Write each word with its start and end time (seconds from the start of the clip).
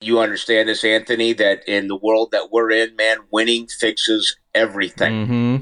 You 0.00 0.20
understand 0.20 0.68
this, 0.68 0.82
Anthony, 0.82 1.32
that 1.34 1.68
in 1.68 1.88
the 1.88 1.96
world 1.96 2.30
that 2.32 2.50
we're 2.50 2.70
in, 2.70 2.96
man, 2.96 3.18
winning 3.30 3.66
fixes 3.66 4.36
everything. 4.54 5.12
Mm-hmm. 5.12 5.56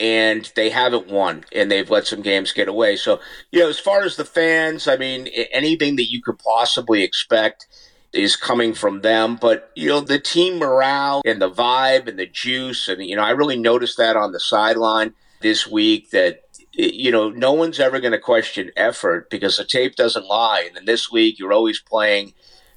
And 0.00 0.52
they 0.56 0.70
haven't 0.70 1.08
won, 1.08 1.44
and 1.52 1.70
they've 1.70 1.90
let 1.90 2.06
some 2.06 2.22
games 2.22 2.52
get 2.52 2.68
away. 2.68 2.96
So, 2.96 3.20
you 3.52 3.60
know, 3.60 3.68
as 3.68 3.78
far 3.78 4.02
as 4.02 4.16
the 4.16 4.24
fans, 4.24 4.88
I 4.88 4.96
mean, 4.96 5.28
anything 5.52 5.96
that 5.96 6.10
you 6.10 6.22
could 6.22 6.38
possibly 6.38 7.02
expect 7.02 7.66
is 8.12 8.34
coming 8.34 8.72
from 8.72 9.02
them. 9.02 9.36
But, 9.36 9.70
you 9.76 9.88
know, 9.88 10.00
the 10.00 10.18
team 10.18 10.58
morale 10.58 11.20
and 11.26 11.40
the 11.40 11.50
vibe 11.50 12.08
and 12.08 12.18
the 12.18 12.26
juice, 12.26 12.88
and, 12.88 13.04
you 13.04 13.14
know, 13.14 13.22
I 13.22 13.30
really 13.30 13.58
noticed 13.58 13.98
that 13.98 14.16
on 14.16 14.32
the 14.32 14.40
sideline 14.40 15.12
this 15.42 15.66
week 15.66 16.10
that 16.10 16.44
you 16.72 17.10
know, 17.10 17.30
no 17.30 17.52
one's 17.52 17.80
ever 17.80 18.00
going 18.00 18.12
to 18.12 18.18
question 18.18 18.70
effort 18.76 19.28
because 19.28 19.56
the 19.56 19.64
tape 19.64 19.96
doesn't 19.96 20.26
lie. 20.26 20.64
And 20.66 20.76
in 20.76 20.84
this 20.84 21.10
week, 21.10 21.38
you're 21.38 21.52
always 21.52 21.80
playing 21.80 22.32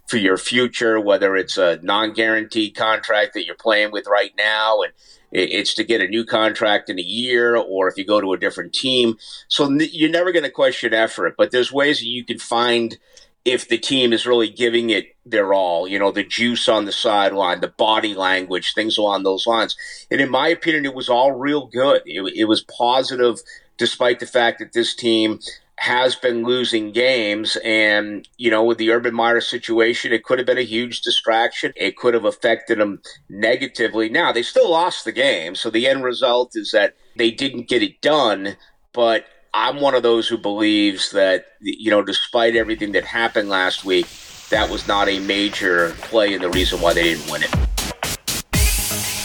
for 0.08 0.18
your 0.18 0.38
future, 0.38 1.00
whether 1.00 1.36
it's 1.36 1.58
a 1.58 1.80
non 1.82 2.14
guaranteed 2.14 2.76
contract 2.76 3.34
that 3.34 3.46
you're 3.46 3.56
playing 3.56 3.92
with 3.92 4.06
right 4.08 4.34
now 4.38 4.82
and 4.82 4.94
it's 5.32 5.74
to 5.74 5.84
get 5.84 6.02
a 6.02 6.08
new 6.08 6.24
contract 6.24 6.90
in 6.90 7.00
a 7.00 7.04
year 7.04 7.56
or 7.56 7.88
if 7.88 7.98
you 7.98 8.06
go 8.06 8.22
to 8.22 8.34
a 8.34 8.38
different 8.38 8.74
team. 8.74 9.18
So 9.48 9.70
you're 9.70 10.12
never 10.12 10.32
going 10.32 10.44
to 10.44 10.52
question 10.52 10.94
effort, 10.94 11.36
but 11.38 11.52
there's 11.52 11.72
ways 11.72 12.00
that 12.00 12.08
you 12.08 12.24
can 12.24 12.38
find 12.38 12.98
if 13.46 13.68
the 13.68 13.78
team 13.78 14.14
is 14.14 14.26
really 14.26 14.50
giving 14.50 14.90
it 14.90 15.16
their 15.26 15.54
all, 15.54 15.88
you 15.88 16.00
know, 16.00 16.12
the 16.12 16.24
juice 16.24 16.70
on 16.70 16.86
the 16.86 16.92
sideline, 16.92 17.60
the 17.60 17.68
body 17.68 18.14
language, 18.14 18.74
things 18.74 18.98
along 18.98 19.24
those 19.24 19.46
lines. 19.46 19.76
And 20.10 20.22
in 20.22 20.30
my 20.30 20.48
opinion, 20.48 20.86
it 20.86 20.94
was 20.94 21.10
all 21.10 21.34
real 21.34 21.66
good. 21.66 22.04
It, 22.06 22.22
it 22.36 22.46
was 22.46 22.64
positive 22.78 23.40
despite 23.78 24.20
the 24.20 24.26
fact 24.26 24.60
that 24.60 24.74
this 24.74 24.96
team 24.96 25.40
has 25.84 26.16
been 26.16 26.46
losing 26.46 26.94
games. 26.94 27.58
And, 27.58 28.26
you 28.38 28.50
know, 28.50 28.64
with 28.64 28.78
the 28.78 28.90
Urban 28.90 29.14
Meyer 29.14 29.42
situation, 29.42 30.14
it 30.14 30.24
could 30.24 30.40
have 30.40 30.46
been 30.46 30.58
a 30.58 30.62
huge 30.62 31.02
distraction. 31.02 31.74
It 31.76 31.98
could 31.98 32.14
have 32.14 32.24
affected 32.24 32.80
them 32.80 33.02
negatively. 33.30 34.08
Now, 34.08 34.32
they 34.32 34.44
still 34.44 34.72
lost 34.72 35.04
the 35.04 35.12
game. 35.12 35.56
So 35.56 35.70
the 35.70 35.86
end 35.88 36.06
result 36.06 36.54
is 36.56 36.72
that 36.72 36.96
they 37.18 37.32
didn't 37.32 37.68
get 37.68 37.84
it 37.84 38.00
done. 38.00 38.56
But 38.94 39.26
I'm 39.54 39.82
one 39.82 39.94
of 39.94 40.04
those 40.04 40.26
who 40.26 40.38
believes 40.38 41.12
that, 41.12 41.48
you 41.60 41.92
know, 41.92 42.02
despite 42.02 42.56
everything 42.56 42.94
that 42.94 43.04
happened 43.04 43.50
last 43.50 43.84
week, 43.84 44.08
that 44.52 44.70
was 44.70 44.88
not 44.88 45.10
a 45.10 45.20
major 45.20 45.90
play 46.04 46.34
and 46.34 46.42
the 46.42 46.50
reason 46.50 46.80
why 46.80 46.94
they 46.94 47.04
didn't 47.04 47.30
win 47.30 47.44
it. 47.44 47.52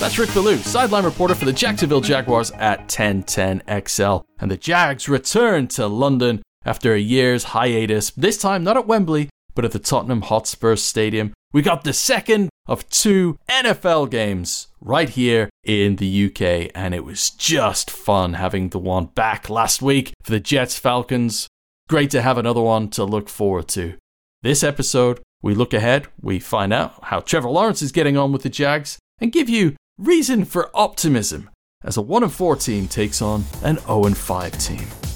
That's 0.00 0.18
Rick 0.18 0.34
Ballou, 0.34 0.56
sideline 0.58 1.04
reporter 1.04 1.34
for 1.36 1.44
the 1.44 1.52
Jacksonville 1.52 2.00
Jaguars 2.00 2.50
at 2.52 2.88
1010XL. 2.88 4.24
And 4.40 4.50
the 4.50 4.56
Jags 4.56 5.08
return 5.08 5.68
to 5.68 5.86
London 5.86 6.42
after 6.68 6.92
a 6.92 7.00
year's 7.00 7.44
hiatus, 7.44 8.10
this 8.10 8.36
time 8.36 8.62
not 8.62 8.76
at 8.76 8.86
Wembley, 8.86 9.30
but 9.54 9.64
at 9.64 9.72
the 9.72 9.78
Tottenham 9.78 10.20
Hotspur 10.20 10.76
Stadium. 10.76 11.32
We 11.50 11.62
got 11.62 11.82
the 11.82 11.94
second 11.94 12.50
of 12.66 12.86
two 12.90 13.38
NFL 13.48 14.10
games 14.10 14.68
right 14.78 15.08
here 15.08 15.48
in 15.64 15.96
the 15.96 16.26
UK, 16.26 16.70
and 16.74 16.94
it 16.94 17.06
was 17.06 17.30
just 17.30 17.90
fun 17.90 18.34
having 18.34 18.68
the 18.68 18.78
one 18.78 19.06
back 19.06 19.48
last 19.48 19.80
week 19.80 20.12
for 20.22 20.30
the 20.30 20.40
Jets 20.40 20.78
Falcons. 20.78 21.48
Great 21.88 22.10
to 22.10 22.20
have 22.20 22.36
another 22.36 22.60
one 22.60 22.90
to 22.90 23.04
look 23.04 23.30
forward 23.30 23.66
to. 23.68 23.94
This 24.42 24.62
episode, 24.62 25.20
we 25.40 25.54
look 25.54 25.72
ahead, 25.72 26.06
we 26.20 26.38
find 26.38 26.70
out 26.70 27.02
how 27.04 27.20
Trevor 27.20 27.48
Lawrence 27.48 27.80
is 27.80 27.92
getting 27.92 28.18
on 28.18 28.30
with 28.30 28.42
the 28.42 28.50
Jags, 28.50 28.98
and 29.18 29.32
give 29.32 29.48
you 29.48 29.74
reason 29.96 30.44
for 30.44 30.70
optimism 30.74 31.48
as 31.82 31.96
a 31.96 32.02
1 32.02 32.28
4 32.28 32.56
team 32.56 32.86
takes 32.86 33.22
on 33.22 33.44
an 33.64 33.78
0 33.78 34.10
5 34.10 34.58
team. 34.58 35.07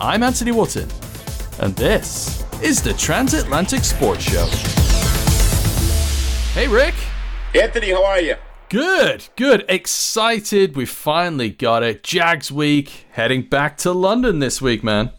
I'm 0.00 0.22
Anthony 0.22 0.52
Wotton, 0.52 0.88
and 1.60 1.74
this 1.76 2.44
is 2.62 2.82
the 2.82 2.92
Transatlantic 2.94 3.84
Sports 3.84 4.22
Show. 4.24 4.46
Hey, 6.54 6.68
Rick. 6.68 6.94
Anthony, 7.54 7.90
how 7.90 8.04
are 8.04 8.20
you? 8.20 8.36
Good, 8.68 9.28
good. 9.36 9.64
Excited. 9.68 10.76
We 10.76 10.86
finally 10.86 11.50
got 11.50 11.82
it. 11.82 12.02
Jags 12.02 12.50
week, 12.50 13.06
heading 13.12 13.42
back 13.42 13.76
to 13.78 13.92
London 13.92 14.38
this 14.38 14.60
week, 14.62 14.82
man. 14.82 15.12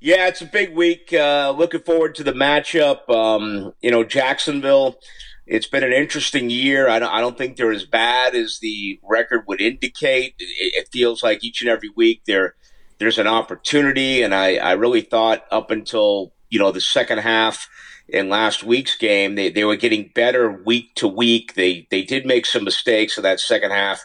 Yeah, 0.00 0.28
it's 0.28 0.40
a 0.40 0.46
big 0.46 0.74
week. 0.74 1.12
Uh, 1.12 1.54
looking 1.56 1.80
forward 1.80 2.14
to 2.16 2.24
the 2.24 2.32
matchup. 2.32 3.08
Um, 3.08 3.72
you 3.80 3.90
know, 3.90 4.04
Jacksonville 4.04 4.98
it's 5.46 5.66
been 5.66 5.84
an 5.84 5.92
interesting 5.92 6.50
year. 6.50 6.88
I 6.88 6.98
don't, 6.98 7.12
I 7.12 7.20
don't 7.20 7.36
think 7.36 7.56
they're 7.56 7.72
as 7.72 7.84
bad 7.84 8.34
as 8.34 8.58
the 8.60 9.00
record 9.02 9.44
would 9.46 9.60
indicate. 9.60 10.34
It, 10.38 10.72
it 10.74 10.88
feels 10.92 11.22
like 11.22 11.44
each 11.44 11.60
and 11.60 11.68
every 11.68 11.90
week 11.94 12.22
there 12.26 12.54
there's 13.02 13.18
an 13.18 13.26
opportunity, 13.26 14.22
and 14.22 14.32
I, 14.32 14.56
I 14.56 14.72
really 14.72 15.00
thought 15.00 15.44
up 15.50 15.70
until 15.70 16.32
you 16.50 16.58
know 16.58 16.70
the 16.70 16.80
second 16.80 17.18
half 17.18 17.68
in 18.08 18.28
last 18.28 18.62
week's 18.62 18.96
game 18.96 19.34
they, 19.34 19.48
they 19.50 19.64
were 19.64 19.76
getting 19.76 20.10
better 20.14 20.62
week 20.64 20.94
to 20.94 21.08
week. 21.08 21.54
They 21.54 21.88
they 21.90 22.02
did 22.02 22.24
make 22.24 22.46
some 22.46 22.62
mistakes 22.64 23.16
in 23.16 23.24
that 23.24 23.40
second 23.40 23.72
half 23.72 24.04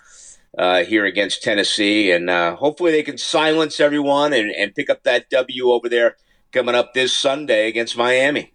uh, 0.57 0.83
here 0.83 1.05
against 1.05 1.43
Tennessee, 1.43 2.11
and 2.11 2.29
uh, 2.29 2.55
hopefully 2.55 2.91
they 2.91 3.03
can 3.03 3.19
silence 3.19 3.79
everyone 3.79 4.33
and, 4.33 4.49
and 4.49 4.73
pick 4.73 4.89
up 4.89 5.03
that 5.03 5.29
W 5.29 5.69
over 5.69 5.87
there 5.87 6.15
coming 6.51 6.73
up 6.73 6.93
this 6.93 7.13
Sunday 7.13 7.67
against 7.67 7.95
Miami. 7.95 8.51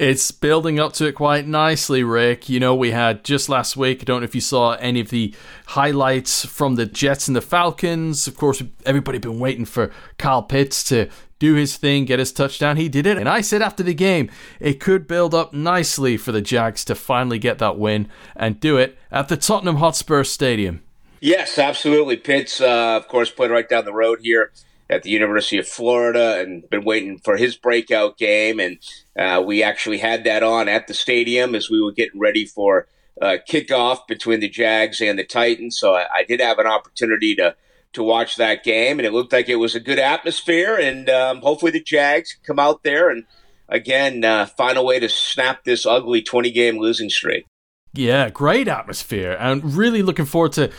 It's 0.00 0.30
building 0.30 0.80
up 0.80 0.94
to 0.94 1.08
it 1.08 1.12
quite 1.12 1.46
nicely, 1.46 2.02
Rick. 2.02 2.48
You 2.48 2.58
know, 2.58 2.74
we 2.74 2.92
had 2.92 3.22
just 3.22 3.50
last 3.50 3.76
week, 3.76 4.00
I 4.00 4.04
don't 4.04 4.20
know 4.20 4.24
if 4.24 4.34
you 4.34 4.40
saw 4.40 4.72
any 4.76 4.98
of 5.00 5.10
the 5.10 5.34
highlights 5.66 6.46
from 6.46 6.76
the 6.76 6.86
Jets 6.86 7.28
and 7.28 7.36
the 7.36 7.42
Falcons. 7.42 8.26
Of 8.26 8.34
course, 8.38 8.62
everybody 8.86 9.18
been 9.18 9.38
waiting 9.38 9.66
for 9.66 9.92
Kyle 10.16 10.42
Pitts 10.42 10.82
to 10.84 11.10
do 11.38 11.52
his 11.52 11.76
thing, 11.76 12.06
get 12.06 12.18
his 12.18 12.32
touchdown. 12.32 12.78
He 12.78 12.88
did 12.88 13.04
it. 13.04 13.18
And 13.18 13.28
I 13.28 13.42
said 13.42 13.60
after 13.60 13.82
the 13.82 13.92
game, 13.92 14.30
it 14.58 14.80
could 14.80 15.06
build 15.06 15.34
up 15.34 15.52
nicely 15.52 16.16
for 16.16 16.32
the 16.32 16.40
Jags 16.40 16.82
to 16.86 16.94
finally 16.94 17.38
get 17.38 17.58
that 17.58 17.78
win 17.78 18.08
and 18.34 18.58
do 18.58 18.78
it 18.78 18.96
at 19.12 19.28
the 19.28 19.36
Tottenham 19.36 19.76
Hotspur 19.76 20.24
Stadium. 20.24 20.82
Yes, 21.20 21.58
absolutely. 21.58 22.16
Pitts, 22.16 22.58
uh, 22.62 22.96
of 22.96 23.06
course, 23.06 23.30
played 23.30 23.50
right 23.50 23.68
down 23.68 23.84
the 23.84 23.92
road 23.92 24.20
here 24.22 24.50
at 24.90 25.04
the 25.04 25.10
University 25.10 25.58
of 25.58 25.68
Florida 25.68 26.40
and 26.40 26.68
been 26.68 26.84
waiting 26.84 27.18
for 27.18 27.36
his 27.36 27.56
breakout 27.56 28.18
game. 28.18 28.58
And 28.58 28.78
uh, 29.16 29.40
we 29.40 29.62
actually 29.62 29.98
had 29.98 30.24
that 30.24 30.42
on 30.42 30.68
at 30.68 30.88
the 30.88 30.94
stadium 30.94 31.54
as 31.54 31.70
we 31.70 31.80
were 31.80 31.92
getting 31.92 32.20
ready 32.20 32.44
for 32.44 32.88
uh, 33.22 33.36
kickoff 33.48 34.06
between 34.08 34.40
the 34.40 34.48
Jags 34.48 35.00
and 35.00 35.18
the 35.18 35.24
Titans. 35.24 35.78
So 35.78 35.94
I, 35.94 36.06
I, 36.12 36.24
did 36.24 36.40
have 36.40 36.58
an 36.58 36.66
opportunity 36.66 37.34
to 37.36 37.54
to 37.92 38.02
watch 38.02 38.36
that 38.36 38.62
game, 38.62 38.98
and 38.98 39.06
it 39.06 39.12
looked 39.12 39.32
like 39.32 39.48
it 39.48 39.56
was 39.56 39.74
a 39.74 39.80
good 39.80 39.98
atmosphere. 39.98 40.76
And 40.76 41.10
um, 41.10 41.40
hopefully 41.40 41.72
the 41.72 41.82
Jags 41.82 42.36
come 42.46 42.58
out 42.58 42.82
there 42.82 43.10
and 43.10 43.24
again 43.68 44.24
uh, 44.24 44.46
find 44.46 44.78
a 44.78 44.82
way 44.82 44.98
to 45.00 45.08
snap 45.08 45.64
this 45.64 45.84
ugly 45.84 46.22
twenty 46.22 46.50
game 46.50 46.78
losing 46.78 47.10
streak. 47.10 47.46
Yeah, 47.92 48.30
great 48.30 48.68
atmosphere, 48.68 49.36
and 49.38 49.76
really 49.76 50.02
looking 50.02 50.24
forward 50.24 50.52
to 50.52 50.70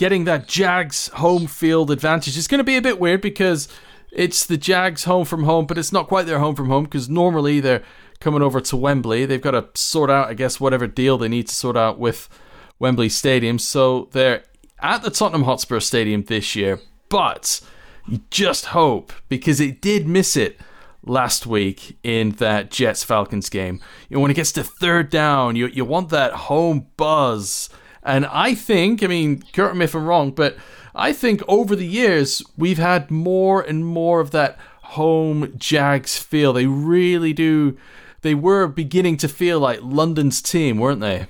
getting 0.00 0.24
that 0.24 0.48
Jags 0.48 1.08
home 1.08 1.46
field 1.46 1.90
advantage. 1.90 2.38
It's 2.38 2.48
going 2.48 2.56
to 2.56 2.64
be 2.64 2.78
a 2.78 2.80
bit 2.80 2.98
weird 2.98 3.20
because 3.20 3.68
it's 4.10 4.46
the 4.46 4.56
Jags 4.56 5.04
home 5.04 5.26
from 5.26 5.44
home, 5.44 5.66
but 5.66 5.76
it's 5.76 5.92
not 5.92 6.08
quite 6.08 6.24
their 6.24 6.38
home 6.38 6.54
from 6.54 6.70
home 6.70 6.84
because 6.84 7.10
normally 7.10 7.60
they're 7.60 7.82
coming 8.18 8.40
over 8.40 8.62
to 8.62 8.78
Wembley. 8.78 9.26
They've 9.26 9.42
got 9.42 9.50
to 9.50 9.68
sort 9.74 10.08
out, 10.08 10.28
I 10.28 10.32
guess, 10.32 10.58
whatever 10.58 10.86
deal 10.86 11.18
they 11.18 11.28
need 11.28 11.48
to 11.48 11.54
sort 11.54 11.76
out 11.76 11.98
with 11.98 12.30
Wembley 12.78 13.10
Stadium. 13.10 13.58
So 13.58 14.08
they're 14.12 14.42
at 14.78 15.02
the 15.02 15.10
Tottenham 15.10 15.42
Hotspur 15.42 15.80
Stadium 15.80 16.24
this 16.24 16.56
year, 16.56 16.80
but 17.10 17.60
you 18.08 18.22
just 18.30 18.66
hope 18.66 19.12
because 19.28 19.60
it 19.60 19.82
did 19.82 20.08
miss 20.08 20.34
it 20.34 20.58
last 21.04 21.46
week 21.46 21.98
in 22.02 22.30
that 22.32 22.70
Jets 22.70 23.04
Falcons 23.04 23.50
game. 23.50 23.82
You 24.08 24.16
know, 24.16 24.22
when 24.22 24.30
it 24.30 24.34
gets 24.34 24.52
to 24.52 24.64
third 24.64 25.10
down, 25.10 25.56
you 25.56 25.66
you 25.66 25.84
want 25.84 26.08
that 26.08 26.32
home 26.32 26.86
buzz 26.96 27.68
and 28.02 28.26
I 28.26 28.54
think, 28.54 29.02
I 29.02 29.06
mean, 29.06 29.42
correct 29.52 29.76
me 29.76 29.84
if 29.84 29.94
I'm 29.94 30.06
wrong, 30.06 30.30
but 30.32 30.56
I 30.94 31.12
think 31.12 31.42
over 31.46 31.76
the 31.76 31.86
years 31.86 32.42
we've 32.56 32.78
had 32.78 33.10
more 33.10 33.60
and 33.62 33.86
more 33.86 34.20
of 34.20 34.30
that 34.32 34.58
home 34.82 35.54
Jags 35.56 36.18
feel. 36.18 36.52
They 36.52 36.66
really 36.66 37.32
do. 37.32 37.76
They 38.22 38.34
were 38.34 38.66
beginning 38.66 39.16
to 39.18 39.28
feel 39.28 39.60
like 39.60 39.80
London's 39.82 40.42
team, 40.42 40.78
weren't 40.78 41.00
they? 41.00 41.26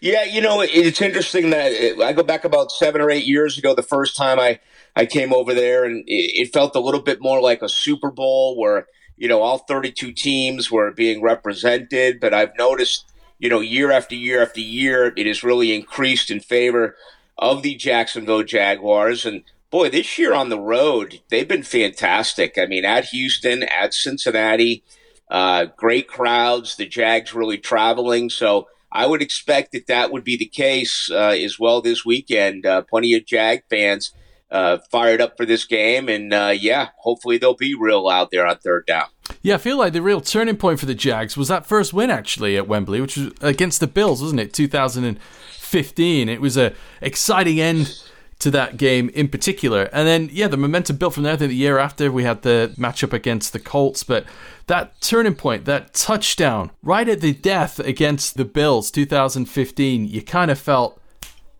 Yeah, 0.00 0.22
you 0.22 0.40
know, 0.40 0.60
it's 0.60 1.00
interesting 1.00 1.50
that 1.50 2.00
I 2.00 2.12
go 2.12 2.22
back 2.22 2.44
about 2.44 2.70
seven 2.70 3.00
or 3.00 3.10
eight 3.10 3.24
years 3.24 3.58
ago, 3.58 3.74
the 3.74 3.82
first 3.82 4.16
time 4.16 4.38
I, 4.38 4.60
I 4.94 5.06
came 5.06 5.32
over 5.32 5.54
there, 5.54 5.84
and 5.84 6.04
it 6.06 6.52
felt 6.52 6.76
a 6.76 6.80
little 6.80 7.02
bit 7.02 7.20
more 7.20 7.40
like 7.40 7.62
a 7.62 7.68
Super 7.68 8.10
Bowl 8.10 8.56
where, 8.56 8.86
you 9.16 9.26
know, 9.26 9.42
all 9.42 9.58
32 9.58 10.12
teams 10.12 10.70
were 10.70 10.92
being 10.92 11.20
represented. 11.22 12.20
But 12.20 12.32
I've 12.32 12.56
noticed 12.56 13.10
you 13.38 13.48
know, 13.48 13.60
year 13.60 13.90
after 13.90 14.14
year 14.14 14.42
after 14.42 14.60
year, 14.60 15.12
it 15.16 15.26
has 15.26 15.44
really 15.44 15.74
increased 15.74 16.30
in 16.30 16.40
favor 16.40 16.96
of 17.38 17.62
the 17.62 17.74
Jacksonville 17.74 18.42
Jaguars. 18.42 19.26
And 19.26 19.42
boy, 19.70 19.90
this 19.90 20.18
year 20.18 20.34
on 20.34 20.48
the 20.48 20.60
road, 20.60 21.20
they've 21.28 21.48
been 21.48 21.62
fantastic. 21.62 22.56
I 22.58 22.66
mean, 22.66 22.84
at 22.84 23.06
Houston, 23.06 23.62
at 23.64 23.92
Cincinnati, 23.92 24.82
uh, 25.30 25.66
great 25.76 26.08
crowds. 26.08 26.76
The 26.76 26.86
Jags 26.86 27.34
really 27.34 27.58
traveling. 27.58 28.30
So 28.30 28.68
I 28.90 29.06
would 29.06 29.22
expect 29.22 29.72
that 29.72 29.88
that 29.88 30.12
would 30.12 30.24
be 30.24 30.36
the 30.36 30.46
case 30.46 31.10
uh, 31.10 31.36
as 31.38 31.58
well 31.58 31.82
this 31.82 32.04
weekend. 32.04 32.64
Uh, 32.64 32.82
plenty 32.82 33.14
of 33.14 33.26
Jag 33.26 33.62
fans 33.68 34.12
uh, 34.50 34.78
fired 34.90 35.20
up 35.20 35.36
for 35.36 35.44
this 35.44 35.64
game, 35.64 36.08
and 36.08 36.32
uh, 36.32 36.52
yeah, 36.56 36.90
hopefully 36.98 37.38
they'll 37.38 37.54
be 37.54 37.74
real 37.74 38.08
out 38.08 38.30
there 38.30 38.46
on 38.46 38.58
third 38.58 38.86
down. 38.86 39.06
Yeah, 39.42 39.56
I 39.56 39.58
feel 39.58 39.76
like 39.76 39.92
the 39.92 40.02
real 40.02 40.20
turning 40.20 40.56
point 40.56 40.80
for 40.80 40.86
the 40.86 40.94
Jags 40.94 41.36
was 41.36 41.48
that 41.48 41.66
first 41.66 41.92
win 41.92 42.10
actually 42.10 42.56
at 42.56 42.68
Wembley, 42.68 43.00
which 43.00 43.16
was 43.16 43.32
against 43.40 43.80
the 43.80 43.86
Bills, 43.86 44.22
wasn't 44.22 44.40
it? 44.40 44.52
2015. 44.52 46.28
It 46.28 46.40
was 46.40 46.56
a 46.56 46.72
exciting 47.00 47.60
end 47.60 48.00
to 48.38 48.50
that 48.50 48.76
game 48.76 49.08
in 49.10 49.28
particular. 49.28 49.84
And 49.92 50.06
then, 50.06 50.28
yeah, 50.30 50.48
the 50.48 50.56
momentum 50.56 50.96
built 50.96 51.14
from 51.14 51.22
there. 51.22 51.36
the 51.36 51.52
year 51.52 51.78
after, 51.78 52.12
we 52.12 52.24
had 52.24 52.42
the 52.42 52.74
matchup 52.76 53.12
against 53.12 53.52
the 53.52 53.58
Colts. 53.58 54.02
But 54.02 54.26
that 54.66 55.00
turning 55.00 55.34
point, 55.34 55.64
that 55.64 55.94
touchdown 55.94 56.70
right 56.82 57.08
at 57.08 57.20
the 57.20 57.32
death 57.32 57.78
against 57.78 58.36
the 58.36 58.44
Bills, 58.44 58.90
2015, 58.90 60.06
you 60.06 60.22
kind 60.22 60.50
of 60.50 60.58
felt 60.58 61.00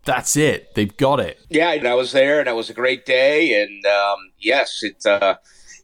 that's 0.07 0.37
it. 0.37 0.73
They've 0.73 0.95
got 0.95 1.19
it. 1.19 1.37
Yeah, 1.49 1.69
I 1.69 1.93
was 1.93 2.13
there, 2.13 2.39
and 2.39 2.47
it 2.47 2.55
was 2.55 2.69
a 2.69 2.73
great 2.73 3.05
day. 3.05 3.61
And 3.61 3.85
um, 3.85 4.31
yes, 4.39 4.79
it's 4.81 5.05
uh, 5.05 5.35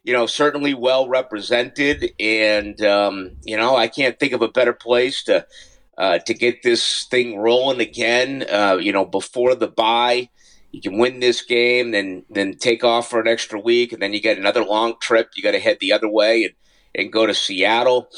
you 0.03 0.13
know 0.13 0.25
certainly 0.25 0.73
well 0.73 1.07
represented, 1.07 2.11
and 2.19 2.81
um, 2.81 3.31
you 3.43 3.57
know 3.57 3.75
I 3.75 3.87
can't 3.87 4.17
think 4.17 4.33
of 4.33 4.41
a 4.41 4.47
better 4.47 4.73
place 4.73 5.23
to 5.25 5.45
uh, 5.97 6.19
to 6.19 6.33
get 6.33 6.63
this 6.63 7.05
thing 7.11 7.37
rolling 7.37 7.81
again. 7.81 8.45
Uh, 8.49 8.77
you 8.81 8.93
know, 8.93 9.05
before 9.05 9.55
the 9.55 9.67
bye, 9.67 10.29
you 10.71 10.81
can 10.81 10.97
win 10.97 11.19
this 11.19 11.43
game, 11.43 11.91
then 11.91 12.23
then 12.29 12.55
take 12.57 12.83
off 12.83 13.09
for 13.09 13.19
an 13.19 13.27
extra 13.27 13.59
week, 13.59 13.91
and 13.91 14.01
then 14.01 14.13
you 14.13 14.21
get 14.21 14.37
another 14.37 14.63
long 14.63 14.95
trip. 15.01 15.31
You 15.35 15.43
got 15.43 15.51
to 15.51 15.59
head 15.59 15.77
the 15.81 15.91
other 15.91 16.09
way 16.09 16.45
and 16.45 16.53
and 16.95 17.11
go 17.11 17.25
to 17.25 17.33
Seattle 17.33 18.09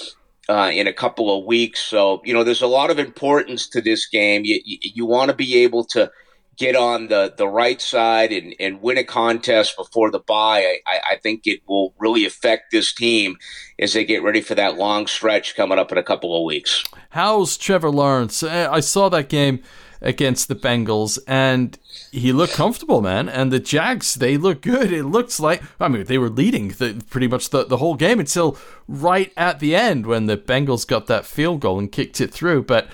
uh, 0.49 0.71
in 0.73 0.87
a 0.87 0.93
couple 0.93 1.37
of 1.37 1.45
weeks. 1.45 1.79
So 1.79 2.21
you 2.23 2.33
know, 2.33 2.43
there's 2.43 2.61
a 2.61 2.67
lot 2.67 2.91
of 2.91 2.99
importance 2.99 3.67
to 3.69 3.81
this 3.81 4.07
game. 4.07 4.43
You 4.45 4.59
you, 4.65 4.77
you 4.81 5.05
want 5.05 5.29
to 5.29 5.35
be 5.35 5.57
able 5.63 5.85
to 5.85 6.11
get 6.57 6.75
on 6.75 7.07
the, 7.07 7.33
the 7.37 7.47
right 7.47 7.81
side 7.81 8.31
and, 8.31 8.55
and 8.59 8.81
win 8.81 8.97
a 8.97 9.03
contest 9.03 9.75
before 9.75 10.09
the 10.09 10.19
bye. 10.19 10.77
I, 10.87 10.99
I 11.11 11.15
think 11.17 11.41
it 11.45 11.61
will 11.67 11.93
really 11.99 12.25
affect 12.25 12.71
this 12.71 12.93
team 12.93 13.37
as 13.77 13.93
they 13.93 14.05
get 14.05 14.23
ready 14.23 14.41
for 14.41 14.55
that 14.55 14.77
long 14.77 15.07
stretch 15.07 15.55
coming 15.55 15.77
up 15.77 15.91
in 15.91 15.97
a 15.97 16.03
couple 16.03 16.37
of 16.37 16.45
weeks. 16.45 16.83
How's 17.09 17.57
Trevor 17.57 17.91
Lawrence? 17.91 18.41
I 18.41 18.79
saw 18.79 19.09
that 19.09 19.29
game 19.29 19.63
against 20.01 20.47
the 20.47 20.55
Bengals, 20.55 21.17
and 21.27 21.77
he 22.11 22.31
looked 22.31 22.53
comfortable, 22.53 23.01
man. 23.01 23.29
And 23.29 23.51
the 23.51 23.59
Jags, 23.59 24.15
they 24.15 24.37
look 24.37 24.61
good. 24.61 24.91
It 24.91 25.03
looks 25.03 25.39
like, 25.39 25.61
I 25.79 25.87
mean, 25.87 26.05
they 26.05 26.17
were 26.17 26.29
leading 26.29 26.69
the, 26.69 27.03
pretty 27.09 27.27
much 27.27 27.49
the, 27.49 27.65
the 27.65 27.77
whole 27.77 27.95
game 27.95 28.19
until 28.19 28.57
right 28.87 29.31
at 29.35 29.59
the 29.59 29.75
end 29.75 30.05
when 30.05 30.25
the 30.25 30.37
Bengals 30.37 30.87
got 30.87 31.07
that 31.07 31.25
field 31.25 31.61
goal 31.61 31.79
and 31.79 31.91
kicked 31.91 32.21
it 32.21 32.31
through. 32.31 32.63
But 32.63 32.87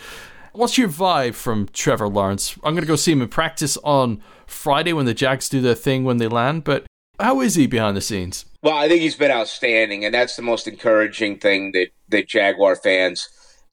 what's 0.53 0.77
your 0.77 0.89
vibe 0.89 1.36
from 1.36 1.68
Trevor 1.74 2.07
Lawrence? 2.07 2.56
I'm 2.63 2.74
going 2.74 2.81
to 2.81 2.88
go 2.88 2.95
see 2.95 3.12
him 3.12 3.21
in 3.21 3.30
practice 3.30 3.77
on 3.83 4.21
Friday 4.48 4.94
when 4.94 5.06
the 5.06 5.13
Jags 5.13 5.50
do 5.50 5.62
their 5.62 5.75
thing 5.75 6.03
when 6.03 6.18
they 6.18 6.27
land, 6.27 6.63
but 6.63 6.86
how 7.19 7.39
is 7.42 7.56
he 7.56 7.68
behind 7.68 7.95
the 7.95 8.01
scenes? 8.01 8.45
Well, 8.63 8.75
I 8.75 8.88
think 8.88 9.01
he's 9.01 9.15
been 9.15 9.31
outstanding, 9.31 10.06
and 10.06 10.13
that's 10.13 10.36
the 10.36 10.42
most 10.42 10.68
encouraging 10.68 11.39
thing 11.39 11.71
that, 11.71 11.89
that 12.09 12.27
Jaguar 12.27 12.75
fans 12.75 13.30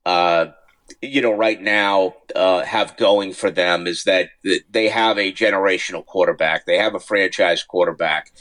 uh, 0.06 0.46
you 1.02 1.20
know, 1.20 1.32
right 1.32 1.60
now 1.60 2.14
uh, 2.34 2.62
have 2.62 2.96
going 2.96 3.32
for 3.32 3.50
them 3.50 3.86
is 3.86 4.04
that 4.04 4.30
they 4.70 4.88
have 4.88 5.18
a 5.18 5.32
generational 5.32 6.04
quarterback. 6.04 6.66
They 6.66 6.78
have 6.78 6.94
a 6.94 7.00
franchise 7.00 7.62
quarterback. 7.62 8.32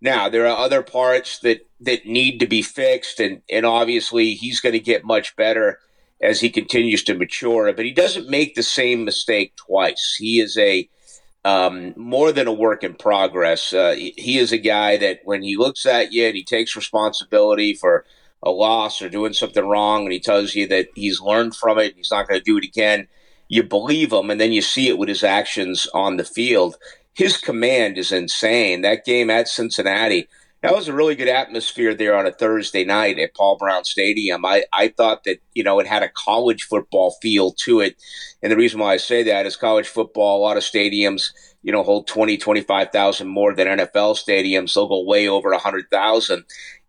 Now 0.00 0.28
there 0.28 0.46
are 0.46 0.56
other 0.56 0.82
parts 0.82 1.38
that 1.40 1.66
that 1.80 2.06
need 2.06 2.38
to 2.40 2.46
be 2.46 2.62
fixed, 2.62 3.20
and 3.20 3.42
and 3.50 3.64
obviously 3.64 4.34
he's 4.34 4.60
going 4.60 4.74
to 4.74 4.80
get 4.80 5.04
much 5.04 5.34
better 5.36 5.78
as 6.20 6.40
he 6.40 6.50
continues 6.50 7.02
to 7.04 7.14
mature. 7.14 7.72
But 7.72 7.84
he 7.84 7.92
doesn't 7.92 8.28
make 8.28 8.54
the 8.54 8.62
same 8.62 9.04
mistake 9.04 9.56
twice. 9.56 10.16
He 10.18 10.40
is 10.40 10.56
a 10.58 10.88
um, 11.44 11.92
more 11.96 12.32
than 12.32 12.46
a 12.46 12.52
work 12.52 12.82
in 12.84 12.94
progress. 12.94 13.72
Uh, 13.72 13.94
he 13.96 14.38
is 14.38 14.52
a 14.52 14.58
guy 14.58 14.96
that 14.96 15.20
when 15.24 15.42
he 15.42 15.56
looks 15.56 15.84
at 15.84 16.12
you 16.12 16.26
and 16.26 16.36
he 16.36 16.44
takes 16.44 16.76
responsibility 16.76 17.74
for 17.74 18.04
a 18.44 18.50
loss 18.50 19.00
or 19.00 19.08
doing 19.08 19.32
something 19.32 19.64
wrong 19.64 20.04
and 20.04 20.12
he 20.12 20.20
tells 20.20 20.54
you 20.54 20.66
that 20.68 20.88
he's 20.94 21.20
learned 21.20 21.56
from 21.56 21.78
it, 21.78 21.88
and 21.88 21.96
he's 21.96 22.10
not 22.10 22.28
going 22.28 22.38
to 22.38 22.44
do 22.44 22.58
it 22.58 22.64
again, 22.64 23.08
you 23.48 23.62
believe 23.62 24.12
him 24.12 24.30
and 24.30 24.40
then 24.40 24.52
you 24.52 24.62
see 24.62 24.88
it 24.88 24.98
with 24.98 25.08
his 25.08 25.24
actions 25.24 25.86
on 25.94 26.16
the 26.16 26.24
field. 26.24 26.76
His 27.14 27.36
command 27.36 27.96
is 27.98 28.12
insane. 28.12 28.82
That 28.82 29.04
game 29.04 29.30
at 29.30 29.48
Cincinnati, 29.48 30.28
that 30.62 30.74
was 30.74 30.88
a 30.88 30.94
really 30.94 31.14
good 31.14 31.28
atmosphere 31.28 31.94
there 31.94 32.16
on 32.16 32.26
a 32.26 32.32
Thursday 32.32 32.84
night 32.84 33.18
at 33.18 33.34
Paul 33.34 33.56
Brown 33.58 33.84
Stadium. 33.84 34.44
I, 34.44 34.64
I 34.72 34.88
thought 34.88 35.24
that, 35.24 35.38
you 35.52 35.62
know, 35.62 35.78
it 35.78 35.86
had 35.86 36.02
a 36.02 36.08
college 36.08 36.64
football 36.64 37.16
feel 37.22 37.52
to 37.64 37.80
it. 37.80 37.96
And 38.42 38.50
the 38.50 38.56
reason 38.56 38.80
why 38.80 38.94
I 38.94 38.96
say 38.96 39.22
that 39.24 39.46
is 39.46 39.56
college 39.56 39.86
football, 39.86 40.38
a 40.38 40.42
lot 40.42 40.56
of 40.56 40.62
stadiums, 40.62 41.32
you 41.62 41.70
know, 41.70 41.82
hold 41.82 42.06
20, 42.06 42.38
25,000 42.38 43.28
more 43.28 43.54
than 43.54 43.66
NFL 43.66 44.16
stadiums. 44.16 44.74
They'll 44.74 44.88
go 44.88 45.04
way 45.04 45.28
over 45.28 45.50
100,000 45.50 46.44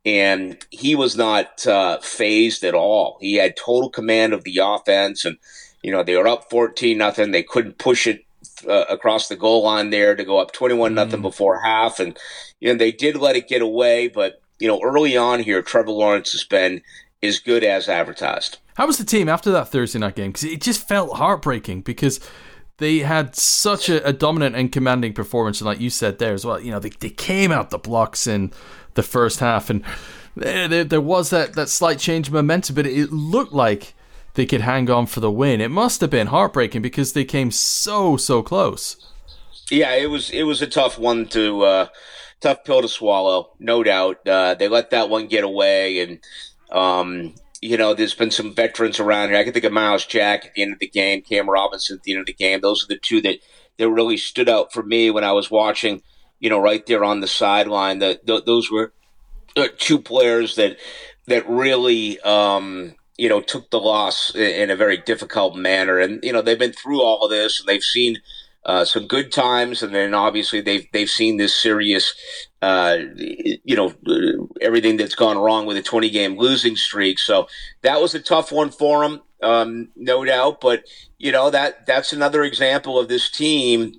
and 0.05 0.63
he 0.69 0.95
was 0.95 1.17
not 1.17 1.65
uh, 1.65 1.99
fazed 1.99 2.63
at 2.63 2.75
all. 2.75 3.17
He 3.19 3.35
had 3.35 3.57
total 3.57 3.89
command 3.89 4.33
of 4.33 4.43
the 4.43 4.59
offense, 4.61 5.25
and 5.25 5.37
you 5.81 5.91
know 5.91 6.03
they 6.03 6.15
were 6.15 6.27
up 6.27 6.49
fourteen 6.49 6.97
nothing. 6.97 7.31
They 7.31 7.43
couldn't 7.43 7.79
push 7.79 8.05
it 8.07 8.23
uh, 8.67 8.85
across 8.89 9.27
the 9.27 9.35
goal 9.35 9.63
line 9.63 9.89
there 9.89 10.15
to 10.15 10.23
go 10.23 10.39
up 10.39 10.51
twenty 10.51 10.75
one 10.75 10.93
nothing 10.93 11.19
mm. 11.19 11.23
before 11.23 11.61
half, 11.61 11.99
and 11.99 12.17
you 12.59 12.69
know 12.69 12.77
they 12.77 12.91
did 12.91 13.17
let 13.17 13.35
it 13.35 13.47
get 13.47 13.61
away. 13.61 14.07
But 14.07 14.41
you 14.59 14.67
know 14.67 14.79
early 14.83 15.17
on 15.17 15.41
here, 15.41 15.61
Trevor 15.61 15.91
Lawrence 15.91 16.31
has 16.33 16.43
been 16.43 16.81
as 17.23 17.39
good 17.39 17.63
as 17.63 17.89
advertised. 17.89 18.59
How 18.77 18.85
was 18.85 18.97
the 18.97 19.05
team 19.05 19.27
after 19.27 19.51
that 19.51 19.69
Thursday 19.69 19.99
night 19.99 20.15
game? 20.15 20.31
Because 20.31 20.43
it 20.43 20.61
just 20.61 20.87
felt 20.87 21.17
heartbreaking 21.17 21.81
because 21.81 22.19
they 22.77 22.99
had 22.99 23.35
such 23.35 23.87
a, 23.87 24.05
a, 24.05 24.11
dominant 24.11 24.53
and 24.55 24.69
commanding 24.69 25.13
performance, 25.13 25.61
and 25.61 25.65
like 25.65 25.79
you 25.79 25.89
said 25.89 26.19
there 26.19 26.33
as 26.33 26.45
well, 26.45 26.59
you 26.59 26.71
know, 26.71 26.79
they, 26.79 26.89
they 26.89 27.09
came 27.09 27.53
out 27.53 27.69
the 27.69 27.77
blocks 27.77 28.27
in 28.27 28.51
the 28.95 29.03
first 29.03 29.39
half, 29.39 29.69
and 29.69 29.83
there, 30.35 30.83
there 30.83 31.01
was 31.01 31.29
that, 31.29 31.53
that 31.53 31.69
slight 31.69 31.99
change 31.99 32.27
of 32.27 32.33
momentum, 32.33 32.75
but 32.75 32.85
it 32.85 33.11
looked 33.11 33.53
like 33.53 33.93
they 34.33 34.45
could 34.45 34.61
hang 34.61 34.89
on 34.89 35.05
for 35.05 35.21
the 35.21 35.31
win. 35.31 35.61
It 35.61 35.71
must 35.71 36.01
have 36.01 36.09
been 36.09 36.27
heartbreaking 36.27 36.81
because 36.81 37.13
they 37.13 37.25
came 37.25 37.51
so 37.51 38.17
so 38.17 38.43
close. 38.43 38.97
Yeah, 39.71 39.93
it 39.93 40.09
was 40.09 40.29
it 40.29 40.43
was 40.43 40.61
a 40.61 40.67
tough 40.67 40.99
one 40.99 41.27
to 41.29 41.63
uh, 41.63 41.87
tough 42.41 42.63
pill 42.63 42.81
to 42.81 42.87
swallow, 42.87 43.51
no 43.59 43.83
doubt. 43.83 44.27
Uh, 44.27 44.53
they 44.53 44.67
let 44.67 44.91
that 44.91 45.09
one 45.09 45.27
get 45.27 45.43
away, 45.43 45.99
and 45.99 46.19
um, 46.71 47.33
you 47.61 47.77
know, 47.77 47.93
there's 47.93 48.13
been 48.13 48.31
some 48.31 48.53
veterans 48.53 48.99
around 48.99 49.29
here. 49.29 49.37
I 49.37 49.43
can 49.43 49.53
think 49.53 49.65
of 49.65 49.71
Myles 49.71 50.05
Jack 50.05 50.45
at 50.45 50.53
the 50.53 50.61
end 50.61 50.73
of 50.73 50.79
the 50.79 50.89
game, 50.89 51.21
Cam 51.21 51.49
Robinson 51.49 51.97
at 51.97 52.03
the 52.03 52.11
end 52.11 52.19
of 52.19 52.27
the 52.27 52.33
game. 52.33 52.61
Those 52.61 52.83
are 52.83 52.87
the 52.87 52.99
two 52.99 53.21
that 53.21 53.39
that 53.77 53.89
really 53.89 54.17
stood 54.17 54.49
out 54.49 54.71
for 54.71 54.83
me 54.83 55.09
when 55.09 55.23
I 55.23 55.31
was 55.31 55.49
watching 55.49 56.01
you 56.39 56.49
know, 56.49 56.59
right 56.59 56.85
there 56.85 57.03
on 57.03 57.21
the 57.21 57.27
sideline. 57.27 57.99
That 57.99 58.25
those 58.25 58.71
were 58.71 58.93
two 59.77 59.99
players 59.99 60.55
that 60.55 60.77
that 61.27 61.47
really, 61.49 62.19
um, 62.21 62.95
you 63.17 63.29
know, 63.29 63.41
took 63.41 63.69
the 63.69 63.79
loss 63.79 64.33
in, 64.35 64.41
in, 64.41 64.69
a 64.69 64.75
very 64.75 64.97
difficult 64.97 65.55
manner. 65.55 65.99
And 65.99 66.23
you 66.23 66.31
know, 66.31 66.41
they've 66.41 66.59
been 66.59 66.73
through 66.73 67.01
all 67.01 67.23
of 67.23 67.31
this, 67.31 67.59
and 67.59 67.67
they've 67.67 67.83
seen 67.83 68.17
uh, 68.65 68.83
some 68.83 69.07
good 69.07 69.31
times, 69.31 69.83
and 69.83 69.93
then 69.93 70.13
obviously 70.13 70.59
they've 70.61 70.87
they've 70.91 71.09
seen 71.09 71.37
this 71.37 71.55
serious, 71.55 72.15
uh, 72.61 72.97
you 73.15 73.75
know, 73.75 73.93
everything 74.59 74.97
that's 74.97 75.15
gone 75.15 75.37
wrong 75.37 75.65
with 75.65 75.77
a 75.77 75.83
20 75.83 76.09
game 76.09 76.37
losing 76.37 76.75
streak. 76.75 77.19
So 77.19 77.47
that 77.83 78.01
was 78.01 78.15
a 78.15 78.19
tough 78.19 78.51
one 78.51 78.71
for 78.71 79.01
them, 79.01 79.21
um, 79.45 79.89
no 79.95 80.25
doubt. 80.25 80.59
But 80.59 80.85
you 81.17 81.31
know 81.31 81.49
that 81.49 81.85
that's 81.85 82.11
another 82.11 82.43
example 82.43 82.99
of 82.99 83.07
this 83.07 83.29
team 83.29 83.93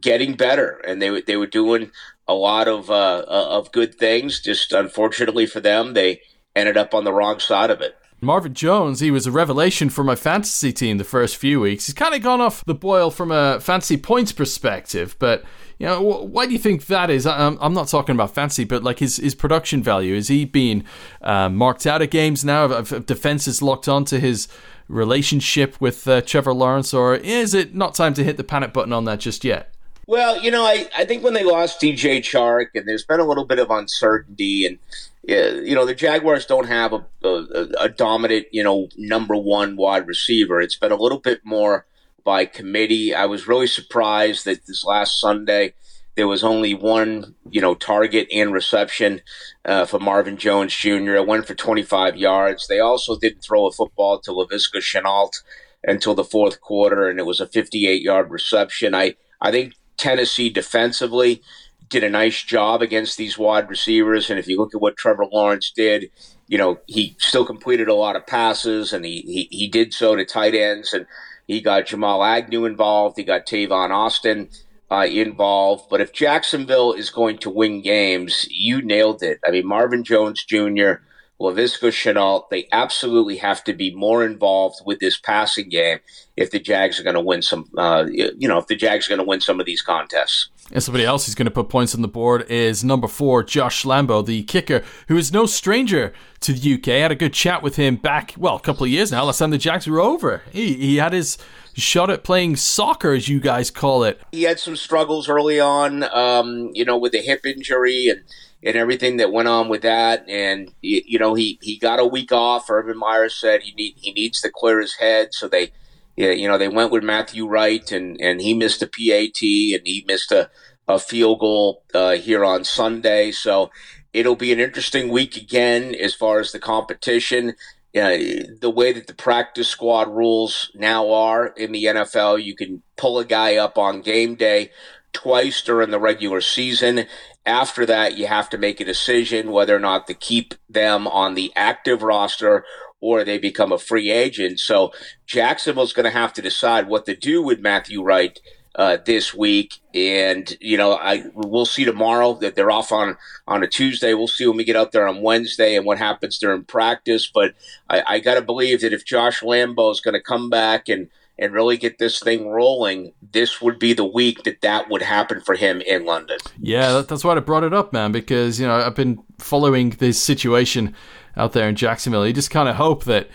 getting 0.00 0.34
better, 0.34 0.80
and 0.86 1.02
they 1.02 1.20
they 1.22 1.36
were 1.36 1.46
doing 1.46 1.90
a 2.26 2.34
lot 2.34 2.68
of 2.68 2.90
uh, 2.90 3.24
of 3.28 3.72
good 3.72 3.94
things. 3.96 4.40
Just 4.40 4.72
unfortunately 4.72 5.46
for 5.46 5.60
them, 5.60 5.94
they 5.94 6.20
ended 6.54 6.76
up 6.76 6.94
on 6.94 7.04
the 7.04 7.12
wrong 7.12 7.40
side 7.40 7.70
of 7.70 7.80
it. 7.80 7.96
Marvin 8.20 8.54
Jones, 8.54 9.00
he 9.00 9.10
was 9.10 9.26
a 9.26 9.30
revelation 9.30 9.90
for 9.90 10.02
my 10.02 10.14
fantasy 10.14 10.72
team 10.72 10.96
the 10.98 11.04
first 11.04 11.36
few 11.36 11.60
weeks. 11.60 11.86
He's 11.86 11.94
kind 11.94 12.14
of 12.14 12.22
gone 12.22 12.40
off 12.40 12.64
the 12.64 12.74
boil 12.74 13.10
from 13.10 13.30
a 13.30 13.60
fantasy 13.60 13.98
points 13.98 14.32
perspective, 14.32 15.14
but 15.18 15.44
you 15.78 15.86
know, 15.86 16.00
why 16.00 16.46
do 16.46 16.52
you 16.52 16.58
think 16.58 16.86
that 16.86 17.10
is? 17.10 17.26
I'm, 17.26 17.58
I'm 17.60 17.74
not 17.74 17.88
talking 17.88 18.14
about 18.14 18.34
fancy, 18.34 18.64
but 18.64 18.84
like 18.84 19.00
his, 19.00 19.16
his 19.16 19.34
production 19.34 19.82
value. 19.82 20.14
Is 20.14 20.28
he 20.28 20.44
being 20.44 20.84
uh, 21.20 21.48
marked 21.48 21.86
out 21.86 22.00
of 22.00 22.10
games 22.10 22.44
now? 22.44 22.68
Have 22.68 23.06
defenses 23.06 23.60
locked 23.60 23.88
onto 23.88 24.18
his 24.18 24.46
relationship 24.88 25.80
with 25.80 26.06
uh, 26.06 26.20
Trevor 26.22 26.52
Lawrence, 26.52 26.92
or 26.92 27.14
is 27.14 27.54
it 27.54 27.74
not 27.74 27.94
time 27.94 28.14
to 28.14 28.24
hit 28.24 28.36
the 28.36 28.44
panic 28.44 28.72
button 28.72 28.92
on 28.92 29.04
that 29.04 29.20
just 29.20 29.44
yet? 29.44 29.74
Well, 30.06 30.42
you 30.42 30.50
know, 30.50 30.64
I, 30.64 30.88
I 30.96 31.04
think 31.04 31.24
when 31.24 31.32
they 31.32 31.44
lost 31.44 31.80
DJ 31.80 32.18
Chark 32.18 32.66
and 32.74 32.86
there's 32.86 33.04
been 33.04 33.20
a 33.20 33.24
little 33.24 33.46
bit 33.46 33.58
of 33.58 33.70
uncertainty 33.70 34.66
and 34.66 34.78
you 35.26 35.74
know 35.74 35.86
the 35.86 35.94
Jaguars 35.94 36.44
don't 36.44 36.66
have 36.66 36.92
a, 36.92 37.04
a, 37.22 37.66
a, 37.80 37.88
dominant 37.88 38.46
you 38.52 38.62
know 38.62 38.88
number 38.98 39.34
one 39.34 39.76
wide 39.76 40.06
receiver. 40.06 40.60
It's 40.60 40.76
been 40.76 40.92
a 40.92 40.96
little 40.96 41.18
bit 41.18 41.40
more 41.44 41.86
by 42.24 42.44
committee. 42.44 43.14
I 43.14 43.24
was 43.24 43.48
really 43.48 43.66
surprised 43.66 44.44
that 44.44 44.66
this 44.66 44.84
last 44.84 45.18
Sunday 45.18 45.72
there 46.16 46.28
was 46.28 46.44
only 46.44 46.74
one 46.74 47.34
you 47.50 47.60
know 47.60 47.74
target 47.74 48.28
and 48.32 48.52
reception 48.52 49.20
uh, 49.64 49.84
for 49.84 49.98
Marvin 49.98 50.36
Jones 50.36 50.74
Jr. 50.74 51.14
It 51.14 51.26
went 51.26 51.46
for 51.46 51.54
25 51.54 52.16
yards. 52.16 52.66
They 52.66 52.80
also 52.80 53.18
didn't 53.18 53.42
throw 53.42 53.66
a 53.66 53.72
football 53.72 54.20
to 54.20 54.30
Laviska 54.30 54.78
Shenault 54.78 55.42
until 55.82 56.14
the 56.14 56.24
fourth 56.24 56.60
quarter, 56.60 57.08
and 57.08 57.18
it 57.18 57.26
was 57.26 57.40
a 57.40 57.46
58 57.46 58.02
yard 58.02 58.30
reception. 58.30 58.94
I 58.94 59.14
I 59.40 59.50
think 59.50 59.74
Tennessee 59.96 60.50
defensively 60.50 61.42
did 61.88 62.04
a 62.04 62.10
nice 62.10 62.42
job 62.42 62.82
against 62.82 63.16
these 63.16 63.38
wide 63.38 63.68
receivers. 63.68 64.30
And 64.30 64.38
if 64.38 64.48
you 64.48 64.58
look 64.58 64.74
at 64.74 64.80
what 64.80 64.96
Trevor 64.96 65.26
Lawrence 65.26 65.70
did, 65.70 66.10
you 66.48 66.58
know, 66.58 66.78
he 66.86 67.14
still 67.18 67.44
completed 67.44 67.88
a 67.88 67.94
lot 67.94 68.16
of 68.16 68.26
passes 68.26 68.92
and 68.92 69.04
he, 69.04 69.20
he, 69.20 69.48
he 69.50 69.68
did 69.68 69.92
so 69.92 70.16
to 70.16 70.24
tight 70.24 70.54
ends. 70.54 70.92
And 70.92 71.06
he 71.46 71.60
got 71.60 71.86
Jamal 71.86 72.24
Agnew 72.24 72.64
involved. 72.64 73.16
He 73.16 73.22
got 73.22 73.46
Tavon 73.46 73.90
Austin 73.90 74.48
uh, 74.94 75.06
involved. 75.06 75.88
But 75.90 76.00
if 76.00 76.12
Jacksonville 76.12 76.92
is 76.92 77.10
going 77.10 77.38
to 77.38 77.50
win 77.50 77.82
games, 77.82 78.46
you 78.50 78.82
nailed 78.82 79.22
it. 79.22 79.40
I 79.46 79.50
mean, 79.50 79.66
Marvin 79.66 80.04
Jones 80.04 80.44
Jr., 80.44 80.94
Laviska 81.40 81.90
Shenault, 81.90 82.48
they 82.50 82.68
absolutely 82.70 83.36
have 83.38 83.64
to 83.64 83.72
be 83.72 83.92
more 83.94 84.24
involved 84.24 84.80
with 84.86 85.00
this 85.00 85.18
passing 85.18 85.68
game 85.68 85.98
if 86.36 86.52
the 86.52 86.60
Jags 86.60 87.00
are 87.00 87.02
going 87.02 87.14
to 87.14 87.20
win 87.20 87.42
some, 87.42 87.68
uh, 87.76 88.06
you 88.08 88.46
know, 88.46 88.58
if 88.58 88.68
the 88.68 88.76
Jags 88.76 89.06
are 89.06 89.10
going 89.10 89.18
to 89.18 89.28
win 89.28 89.40
some 89.40 89.58
of 89.58 89.66
these 89.66 89.82
contests. 89.82 90.48
And 90.72 90.82
somebody 90.82 91.04
else 91.04 91.26
who's 91.26 91.34
going 91.34 91.44
to 91.46 91.50
put 91.50 91.68
points 91.68 91.94
on 91.94 92.02
the 92.02 92.08
board 92.08 92.48
is 92.48 92.84
number 92.84 93.08
four, 93.08 93.42
Josh 93.42 93.84
Lambo, 93.84 94.24
the 94.24 94.44
kicker, 94.44 94.82
who 95.08 95.16
is 95.16 95.32
no 95.32 95.44
stranger 95.44 96.12
to 96.40 96.52
the 96.52 96.74
UK. 96.74 96.88
I 96.88 96.98
had 96.98 97.12
a 97.12 97.16
good 97.16 97.34
chat 97.34 97.62
with 97.62 97.76
him 97.76 97.96
back, 97.96 98.34
well, 98.38 98.56
a 98.56 98.60
couple 98.60 98.84
of 98.84 98.90
years 98.90 99.10
now, 99.10 99.24
last 99.24 99.38
time 99.38 99.50
the 99.50 99.58
Jags 99.58 99.86
were 99.86 100.00
over. 100.00 100.42
He, 100.52 100.74
he 100.74 100.96
had 100.96 101.12
his 101.12 101.36
shot 101.74 102.10
at 102.10 102.24
playing 102.24 102.56
soccer, 102.56 103.12
as 103.12 103.28
you 103.28 103.40
guys 103.40 103.70
call 103.70 104.04
it. 104.04 104.20
He 104.32 104.44
had 104.44 104.58
some 104.58 104.76
struggles 104.76 105.28
early 105.28 105.60
on, 105.60 106.04
um, 106.14 106.70
you 106.72 106.84
know, 106.84 106.96
with 106.96 107.12
the 107.12 107.20
hip 107.20 107.44
injury 107.44 108.08
and, 108.08 108.22
and 108.62 108.76
everything 108.76 109.18
that 109.18 109.32
went 109.32 109.48
on 109.48 109.68
with 109.68 109.82
that. 109.82 110.24
And, 110.28 110.72
you 110.80 111.18
know, 111.18 111.34
he, 111.34 111.58
he 111.62 111.78
got 111.78 112.00
a 112.00 112.06
week 112.06 112.32
off. 112.32 112.70
Urban 112.70 112.98
Meyer 112.98 113.28
said 113.28 113.62
he, 113.62 113.72
need, 113.72 113.94
he 113.96 114.12
needs 114.12 114.40
to 114.40 114.50
clear 114.50 114.80
his 114.80 114.94
head. 114.96 115.34
So 115.34 115.48
they, 115.48 115.72
you 116.16 116.48
know, 116.48 116.58
they 116.58 116.68
went 116.68 116.92
with 116.92 117.02
Matthew 117.02 117.46
Wright, 117.46 117.90
and, 117.90 118.20
and 118.20 118.40
he 118.40 118.54
missed 118.54 118.82
a 118.82 118.86
PAT, 118.86 119.42
and 119.42 119.86
he 119.86 120.04
missed 120.06 120.30
a, 120.30 120.48
a 120.86 120.98
field 120.98 121.40
goal 121.40 121.82
uh, 121.92 122.12
here 122.12 122.44
on 122.44 122.62
Sunday. 122.62 123.32
So 123.32 123.70
it'll 124.12 124.36
be 124.36 124.52
an 124.52 124.60
interesting 124.60 125.08
week 125.08 125.36
again 125.36 125.92
as 125.94 126.14
far 126.14 126.38
as 126.38 126.52
the 126.52 126.60
competition. 126.60 127.54
Uh, 127.94 128.50
the 128.60 128.72
way 128.74 128.92
that 128.92 129.06
the 129.06 129.14
practice 129.14 129.68
squad 129.68 130.08
rules 130.08 130.70
now 130.74 131.12
are 131.12 131.46
in 131.46 131.70
the 131.70 131.84
NFL, 131.84 132.42
you 132.42 132.56
can 132.56 132.82
pull 132.96 133.20
a 133.20 133.24
guy 133.24 133.56
up 133.56 133.78
on 133.78 134.00
game 134.00 134.34
day 134.34 134.72
twice 135.12 135.62
during 135.62 135.90
the 135.90 136.00
regular 136.00 136.40
season. 136.40 137.06
After 137.46 137.86
that, 137.86 138.18
you 138.18 138.26
have 138.26 138.50
to 138.50 138.58
make 138.58 138.80
a 138.80 138.84
decision 138.84 139.52
whether 139.52 139.76
or 139.76 139.80
not 139.80 140.08
to 140.08 140.14
keep 140.14 140.54
them 140.68 141.06
on 141.06 141.34
the 141.34 141.52
active 141.54 142.02
roster 142.02 142.64
or 143.00 143.22
they 143.22 143.38
become 143.38 143.70
a 143.70 143.78
free 143.78 144.10
agent. 144.10 144.58
So 144.58 144.92
Jacksonville's 145.26 145.92
going 145.92 146.04
to 146.04 146.10
have 146.10 146.32
to 146.32 146.42
decide 146.42 146.88
what 146.88 147.06
to 147.06 147.14
do 147.14 147.42
with 147.42 147.60
Matthew 147.60 148.02
Wright 148.02 148.40
uh, 148.76 148.98
this 149.04 149.32
week, 149.32 149.80
and 149.94 150.56
you 150.60 150.76
know, 150.76 150.94
I 150.94 151.24
we'll 151.34 151.66
see 151.66 151.84
tomorrow 151.84 152.34
that 152.34 152.54
they're 152.54 152.70
off 152.70 152.92
on 152.92 153.16
on 153.46 153.62
a 153.62 153.68
Tuesday. 153.68 154.14
We'll 154.14 154.26
see 154.26 154.46
when 154.46 154.56
we 154.56 154.64
get 154.64 154.76
out 154.76 154.92
there 154.92 155.06
on 155.06 155.22
Wednesday 155.22 155.76
and 155.76 155.86
what 155.86 155.98
happens 155.98 156.38
during 156.38 156.64
practice. 156.64 157.30
But 157.32 157.54
I, 157.88 158.02
I 158.06 158.18
got 158.20 158.34
to 158.34 158.42
believe 158.42 158.80
that 158.80 158.92
if 158.92 159.04
Josh 159.04 159.40
Lambo 159.40 159.92
is 159.92 160.00
going 160.00 160.14
to 160.14 160.20
come 160.20 160.50
back 160.50 160.88
and 160.88 161.08
and 161.38 161.52
really 161.52 161.76
get 161.76 161.98
this 161.98 162.20
thing 162.20 162.48
rolling, 162.48 163.12
this 163.32 163.60
would 163.60 163.78
be 163.78 163.92
the 163.92 164.04
week 164.04 164.44
that 164.44 164.60
that 164.60 164.88
would 164.88 165.02
happen 165.02 165.40
for 165.40 165.56
him 165.56 165.80
in 165.80 166.04
London. 166.04 166.38
Yeah, 166.60 167.02
that's 167.02 167.24
why 167.24 167.34
I 167.34 167.40
brought 167.40 167.64
it 167.64 167.74
up, 167.74 167.92
man, 167.92 168.12
because 168.12 168.60
you 168.60 168.66
know 168.66 168.74
I've 168.74 168.94
been 168.94 169.22
following 169.38 169.90
this 169.90 170.20
situation 170.20 170.94
out 171.36 171.52
there 171.52 171.68
in 171.68 171.76
Jacksonville. 171.76 172.26
You 172.26 172.32
just 172.32 172.50
kind 172.50 172.68
of 172.68 172.76
hope 172.76 173.04
that, 173.04 173.28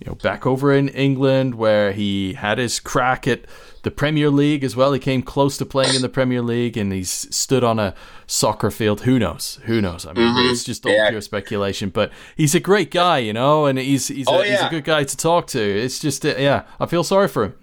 you 0.00 0.06
know, 0.06 0.14
back 0.16 0.46
over 0.46 0.72
in 0.72 0.88
England 0.88 1.54
where 1.54 1.92
he 1.92 2.34
had 2.34 2.58
his 2.58 2.80
crack 2.80 3.26
at 3.26 3.44
the 3.82 3.90
Premier 3.90 4.30
League 4.30 4.64
as 4.64 4.76
well. 4.76 4.92
He 4.92 4.98
came 4.98 5.22
close 5.22 5.56
to 5.58 5.66
playing 5.66 5.94
in 5.94 6.02
the 6.02 6.08
Premier 6.08 6.42
League 6.42 6.76
and 6.76 6.92
he's 6.92 7.34
stood 7.34 7.64
on 7.64 7.78
a 7.78 7.94
soccer 8.26 8.70
field. 8.70 9.02
Who 9.02 9.18
knows? 9.18 9.60
Who 9.64 9.80
knows? 9.80 10.06
I 10.06 10.12
mean, 10.12 10.26
mm-hmm. 10.26 10.52
it's 10.52 10.64
just 10.64 10.86
all 10.86 10.92
yeah. 10.92 11.10
pure 11.10 11.20
speculation, 11.20 11.90
but 11.90 12.12
he's 12.36 12.54
a 12.54 12.60
great 12.60 12.90
guy, 12.90 13.18
you 13.18 13.32
know, 13.32 13.66
and 13.66 13.78
he's 13.78 14.08
he's, 14.08 14.28
oh, 14.28 14.40
a, 14.40 14.46
yeah. 14.46 14.52
he's 14.52 14.62
a 14.62 14.70
good 14.70 14.84
guy 14.84 15.04
to 15.04 15.16
talk 15.16 15.46
to. 15.48 15.60
It's 15.60 15.98
just, 15.98 16.24
uh, 16.24 16.34
yeah, 16.38 16.64
I 16.80 16.86
feel 16.86 17.04
sorry 17.04 17.28
for 17.28 17.44
him. 17.44 17.54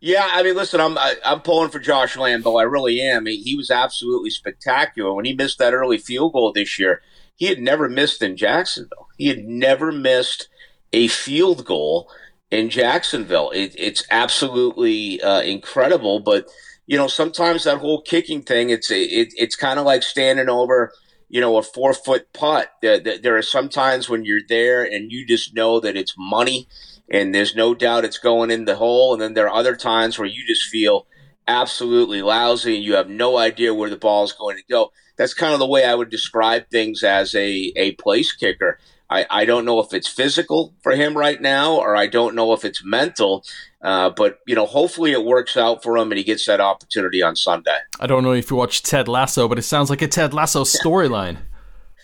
Yeah, 0.00 0.28
I 0.30 0.42
mean, 0.42 0.54
listen, 0.54 0.80
I'm 0.80 0.98
I, 0.98 1.10
am 1.10 1.16
i 1.24 1.32
am 1.32 1.40
pulling 1.40 1.70
for 1.70 1.78
Josh 1.78 2.16
Lambo. 2.16 2.60
I 2.60 2.64
really 2.64 3.00
am. 3.00 3.26
He, 3.26 3.42
he 3.42 3.56
was 3.56 3.70
absolutely 3.70 4.30
spectacular 4.30 5.14
when 5.14 5.24
he 5.24 5.34
missed 5.34 5.58
that 5.58 5.72
early 5.72 5.96
field 5.96 6.34
goal 6.34 6.52
this 6.52 6.78
year 6.78 7.00
he 7.36 7.46
had 7.46 7.60
never 7.60 7.88
missed 7.88 8.22
in 8.22 8.36
Jacksonville. 8.36 9.08
He 9.16 9.28
had 9.28 9.44
never 9.44 9.92
missed 9.92 10.48
a 10.92 11.06
field 11.08 11.64
goal 11.64 12.10
in 12.50 12.70
Jacksonville. 12.70 13.50
It, 13.50 13.74
it's 13.78 14.04
absolutely 14.10 15.20
uh, 15.20 15.42
incredible. 15.42 16.20
But 16.20 16.48
you 16.86 16.96
know, 16.96 17.08
sometimes 17.08 17.64
that 17.64 17.78
whole 17.78 18.00
kicking 18.02 18.42
thing, 18.42 18.70
it's 18.70 18.90
it, 18.90 19.32
it's 19.36 19.56
kind 19.56 19.78
of 19.78 19.86
like 19.86 20.02
standing 20.02 20.48
over, 20.48 20.92
you 21.28 21.40
know, 21.40 21.56
a 21.56 21.62
four 21.62 21.92
foot 21.94 22.32
putt. 22.32 22.70
There, 22.82 23.00
there 23.00 23.36
are 23.36 23.42
some 23.42 23.68
times 23.68 24.08
when 24.08 24.24
you're 24.24 24.46
there 24.48 24.82
and 24.84 25.10
you 25.10 25.26
just 25.26 25.54
know 25.54 25.80
that 25.80 25.96
it's 25.96 26.14
money, 26.16 26.68
and 27.10 27.34
there's 27.34 27.56
no 27.56 27.74
doubt 27.74 28.04
it's 28.04 28.18
going 28.18 28.50
in 28.50 28.64
the 28.64 28.76
hole. 28.76 29.12
And 29.12 29.20
then 29.20 29.34
there 29.34 29.46
are 29.46 29.58
other 29.58 29.76
times 29.76 30.18
where 30.18 30.28
you 30.28 30.46
just 30.46 30.68
feel 30.68 31.06
absolutely 31.48 32.22
lousy 32.22 32.76
and 32.76 32.84
you 32.84 32.94
have 32.94 33.08
no 33.08 33.36
idea 33.36 33.72
where 33.72 33.90
the 33.90 33.96
ball 33.96 34.24
is 34.24 34.32
going 34.32 34.56
to 34.56 34.64
go 34.68 34.90
that's 35.16 35.34
kind 35.34 35.52
of 35.52 35.58
the 35.58 35.66
way 35.66 35.84
I 35.84 35.94
would 35.94 36.10
describe 36.10 36.68
things 36.68 37.02
as 37.02 37.34
a, 37.34 37.72
a 37.76 37.92
place 37.92 38.32
kicker. 38.32 38.78
I, 39.08 39.26
I 39.30 39.44
don't 39.44 39.64
know 39.64 39.78
if 39.80 39.94
it's 39.94 40.08
physical 40.08 40.74
for 40.82 40.92
him 40.92 41.16
right 41.16 41.40
now, 41.40 41.76
or 41.76 41.94
I 41.96 42.06
don't 42.06 42.34
know 42.34 42.52
if 42.52 42.64
it's 42.64 42.84
mental. 42.84 43.44
Uh, 43.80 44.10
but 44.10 44.40
you 44.46 44.54
know, 44.54 44.66
hopefully 44.66 45.12
it 45.12 45.24
works 45.24 45.56
out 45.56 45.82
for 45.82 45.96
him 45.96 46.10
and 46.10 46.18
he 46.18 46.24
gets 46.24 46.44
that 46.46 46.60
opportunity 46.60 47.22
on 47.22 47.36
Sunday. 47.36 47.78
I 48.00 48.06
don't 48.06 48.24
know 48.24 48.32
if 48.32 48.50
you 48.50 48.56
watch 48.56 48.82
Ted 48.82 49.06
Lasso, 49.06 49.46
but 49.46 49.58
it 49.58 49.62
sounds 49.62 49.90
like 49.90 50.02
a 50.02 50.08
Ted 50.08 50.34
Lasso 50.34 50.64
storyline. 50.64 51.38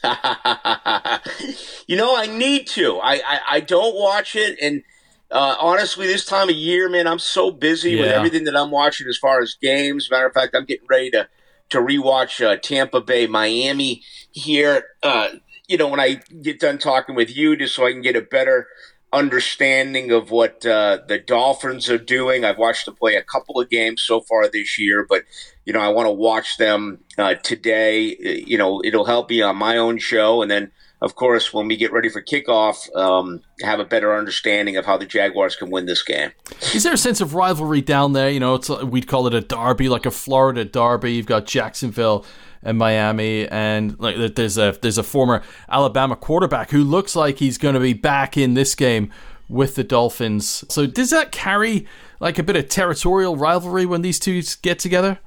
you 1.87 1.97
know, 1.97 2.17
I 2.17 2.27
need 2.27 2.67
to. 2.69 2.99
I, 2.99 3.15
I, 3.15 3.41
I 3.51 3.61
don't 3.61 3.97
watch 3.97 4.37
it, 4.37 4.59
and 4.61 4.83
uh, 5.31 5.57
honestly, 5.59 6.07
this 6.07 6.25
time 6.25 6.49
of 6.49 6.55
year, 6.55 6.89
man, 6.89 7.07
I'm 7.07 7.19
so 7.19 7.51
busy 7.51 7.93
yeah. 7.93 8.01
with 8.01 8.11
everything 8.11 8.45
that 8.45 8.57
I'm 8.57 8.71
watching 8.71 9.09
as 9.09 9.17
far 9.17 9.41
as 9.41 9.55
games. 9.55 10.09
Matter 10.11 10.27
of 10.27 10.35
fact, 10.35 10.55
I'm 10.55 10.65
getting 10.65 10.87
ready 10.89 11.11
to 11.13 11.29
to 11.71 11.79
rewatch 11.79 12.45
uh, 12.45 12.57
Tampa 12.57 13.01
Bay 13.01 13.27
Miami 13.27 14.03
here. 14.31 14.85
Uh, 15.03 15.29
you 15.69 15.77
know, 15.77 15.89
when 15.89 16.01
I 16.01 16.21
get 16.43 16.61
done 16.61 16.79
talking 16.79 17.15
with 17.15 17.35
you, 17.35 17.57
just 17.57 17.75
so 17.75 17.87
I 17.87 17.93
can 17.93 18.03
get 18.03 18.17
a 18.17 18.23
better 18.23 18.67
understanding 19.13 20.11
of 20.11 20.31
what 20.31 20.65
uh, 20.65 20.99
the 21.07 21.19
Dolphins 21.19 21.91
are 21.91 21.99
doing. 21.99 22.45
I've 22.45 22.59
watched 22.59 22.87
them 22.87 22.95
play 22.97 23.15
a 23.15 23.23
couple 23.23 23.61
of 23.61 23.69
games 23.69 24.03
so 24.03 24.21
far 24.21 24.49
this 24.49 24.79
year, 24.79 25.07
but 25.09 25.25
you 25.65 25.73
know, 25.73 25.81
I 25.81 25.89
want 25.89 26.07
to 26.07 26.13
watch 26.13 26.57
them 26.57 26.99
uh, 27.19 27.35
today. 27.35 28.17
You 28.47 28.59
know, 28.59 28.83
it'll 28.85 29.05
help 29.05 29.31
me 29.31 29.43
on 29.43 29.57
my 29.57 29.77
own 29.77 29.99
show, 29.99 30.43
and 30.43 30.51
then 30.51 30.73
of 31.03 31.17
course, 31.17 31.53
when 31.53 31.67
we 31.67 31.77
get 31.77 31.93
ready 31.93 32.09
for 32.09 32.23
kickoff, 32.23 32.95
um, 32.97 33.43
have 33.63 33.81
a 33.81 33.85
better 33.85 34.17
understanding 34.17 34.77
of 34.77 34.87
how 34.87 34.97
the 34.97 35.05
Jaguars 35.05 35.57
can 35.57 35.69
win 35.69 35.87
this 35.87 36.03
game. 36.03 36.31
Is 36.73 36.85
there 36.85 36.93
a 36.93 36.97
sense 36.97 37.21
of 37.21 37.35
rivalry 37.35 37.81
down 37.81 38.13
there? 38.13 38.31
You 38.31 38.39
know, 38.39 38.55
it's 38.55 38.69
we'd 38.69 39.09
call 39.09 39.27
it 39.27 39.35
a 39.35 39.41
derby, 39.41 39.89
like 39.89 40.07
a 40.07 40.13
Florida 40.13 40.65
derby. 40.65 41.15
You've 41.15 41.27
got 41.27 41.45
Jacksonville 41.45 42.25
and 42.63 42.79
Miami, 42.79 43.49
and 43.49 43.99
like 43.99 44.35
there's 44.37 44.57
a 44.57 44.79
there's 44.81 44.97
a 44.97 45.03
former 45.03 45.43
Alabama 45.69 46.15
quarterback 46.15 46.71
who 46.71 46.85
looks 46.85 47.17
like 47.17 47.39
he's 47.39 47.59
going 47.59 47.75
to 47.75 47.81
be 47.81 47.95
back 47.95 48.37
in 48.37 48.55
this 48.55 48.77
game 48.77 49.11
with 49.49 49.75
the 49.75 49.85
Dolphins. 49.85 50.65
So 50.69 50.87
does 50.87 51.11
that 51.11 51.33
carry 51.33 51.85
like 52.21 52.39
a 52.39 52.45
bit 52.45 52.55
of 52.55 52.69
territorial 52.69 53.37
rivalry 53.37 53.87
when 53.87 54.03
these 54.03 54.21
two 54.21 54.41
get 54.63 54.79
together? 54.79 55.19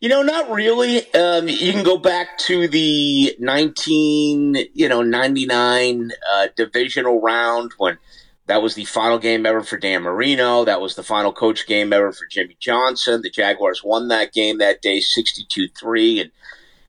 You 0.00 0.08
know, 0.08 0.22
not 0.22 0.50
really. 0.50 1.12
Um, 1.14 1.48
you 1.48 1.72
can 1.72 1.82
go 1.82 1.96
back 1.96 2.38
to 2.38 2.68
the 2.68 3.34
nineteen, 3.38 4.56
you 4.74 4.88
know, 4.88 5.02
ninety 5.02 5.46
nine 5.46 6.10
uh, 6.32 6.48
divisional 6.56 7.20
round 7.20 7.72
when 7.78 7.98
that 8.46 8.62
was 8.62 8.74
the 8.74 8.84
final 8.84 9.18
game 9.18 9.44
ever 9.44 9.62
for 9.62 9.76
Dan 9.76 10.02
Marino. 10.02 10.64
That 10.64 10.80
was 10.80 10.94
the 10.94 11.02
final 11.02 11.32
coach 11.32 11.66
game 11.66 11.92
ever 11.92 12.12
for 12.12 12.26
Jimmy 12.30 12.56
Johnson. 12.60 13.22
The 13.22 13.30
Jaguars 13.30 13.82
won 13.82 14.08
that 14.08 14.32
game 14.32 14.58
that 14.58 14.82
day, 14.82 14.98
62-3, 14.98 16.20
and 16.20 16.30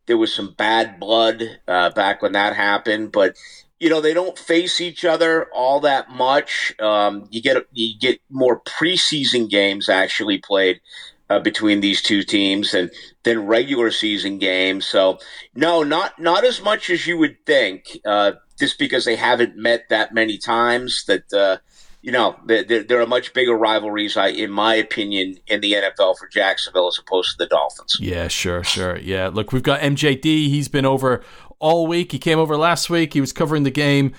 there 0.05 0.17
was 0.17 0.33
some 0.33 0.53
bad 0.53 0.99
blood 0.99 1.59
uh, 1.67 1.89
back 1.91 2.21
when 2.21 2.33
that 2.33 2.55
happened. 2.55 3.11
But 3.11 3.35
you 3.79 3.89
know, 3.89 4.01
they 4.01 4.13
don't 4.13 4.37
face 4.37 4.81
each 4.81 5.05
other 5.05 5.47
all 5.53 5.79
that 5.81 6.09
much. 6.09 6.73
Um, 6.79 7.27
you 7.31 7.41
get 7.41 7.57
you 7.71 7.97
get 7.99 8.19
more 8.29 8.59
preseason 8.61 9.49
games 9.49 9.89
actually 9.89 10.39
played 10.39 10.79
uh, 11.29 11.39
between 11.39 11.81
these 11.81 12.01
two 12.01 12.23
teams 12.23 12.73
and 12.73 12.91
then 13.23 13.45
regular 13.45 13.91
season 13.91 14.37
games. 14.37 14.85
So 14.85 15.19
no, 15.55 15.83
not 15.83 16.19
not 16.19 16.43
as 16.43 16.61
much 16.61 16.89
as 16.89 17.07
you 17.07 17.17
would 17.17 17.45
think. 17.45 17.97
Uh, 18.05 18.33
just 18.59 18.79
because 18.79 19.05
they 19.05 19.15
haven't 19.15 19.55
met 19.55 19.87
that 19.89 20.13
many 20.13 20.37
times, 20.37 21.05
that 21.05 21.31
uh, 21.31 21.57
you 22.01 22.11
know 22.11 22.35
there, 22.45 22.83
there, 22.83 23.01
are 23.01 23.07
much 23.07 23.33
bigger 23.33 23.55
rivalries, 23.55 24.17
I, 24.17 24.29
in 24.29 24.51
my 24.51 24.75
opinion, 24.75 25.37
in 25.47 25.61
the 25.61 25.73
NFL 25.73 26.17
for 26.17 26.27
Jacksonville 26.27 26.87
as 26.87 26.97
opposed 26.97 27.31
to 27.31 27.37
the 27.37 27.47
Dolphins. 27.47 27.97
Yeah, 27.99 28.27
sure, 28.27 28.63
sure. 28.63 28.97
Yeah, 28.97 29.27
look, 29.27 29.51
we've 29.51 29.63
got 29.63 29.81
MJD. 29.81 30.23
He's 30.23 30.67
been 30.67 30.85
over 30.85 31.23
all 31.59 31.87
week. 31.87 32.11
He 32.11 32.19
came 32.19 32.39
over 32.39 32.57
last 32.57 32.89
week. 32.89 33.13
He 33.13 33.21
was 33.21 33.33
covering 33.33 33.63
the 33.63 33.71
game 33.71 34.13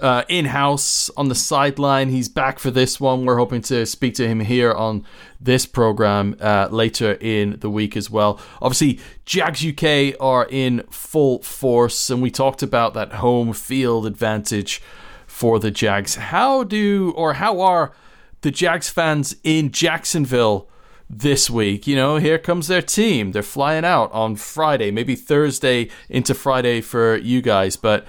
uh, 0.00 0.24
in 0.28 0.46
house 0.46 1.10
on 1.16 1.28
the 1.28 1.34
sideline. 1.34 2.08
He's 2.08 2.28
back 2.28 2.58
for 2.58 2.70
this 2.70 2.98
one. 2.98 3.24
We're 3.24 3.36
hoping 3.36 3.62
to 3.62 3.86
speak 3.86 4.14
to 4.14 4.26
him 4.26 4.40
here 4.40 4.72
on 4.72 5.04
this 5.40 5.66
program 5.66 6.36
uh, 6.40 6.68
later 6.70 7.18
in 7.20 7.58
the 7.60 7.70
week 7.70 7.96
as 7.96 8.10
well. 8.10 8.40
Obviously, 8.60 9.00
Jags 9.24 9.64
UK 9.64 10.14
are 10.20 10.46
in 10.50 10.82
full 10.90 11.42
force, 11.42 12.10
and 12.10 12.22
we 12.22 12.30
talked 12.30 12.62
about 12.62 12.94
that 12.94 13.14
home 13.14 13.52
field 13.52 14.06
advantage 14.06 14.82
for 15.26 15.58
the 15.58 15.70
Jags. 15.70 16.16
How 16.16 16.64
do 16.64 17.12
or 17.16 17.34
how 17.34 17.60
are 17.60 17.92
the 18.40 18.50
Jags 18.50 18.88
fans 18.88 19.36
in 19.44 19.70
Jacksonville? 19.70 20.66
this 21.12 21.50
week. 21.50 21.88
You 21.88 21.96
know, 21.96 22.16
here 22.16 22.38
comes 22.38 22.68
their 22.68 22.80
team. 22.80 23.32
They're 23.32 23.42
flying 23.42 23.84
out 23.84 24.12
on 24.12 24.36
Friday, 24.36 24.92
maybe 24.92 25.16
Thursday 25.16 25.90
into 26.08 26.34
Friday 26.34 26.80
for 26.80 27.16
you 27.16 27.42
guys, 27.42 27.76
but 27.76 28.06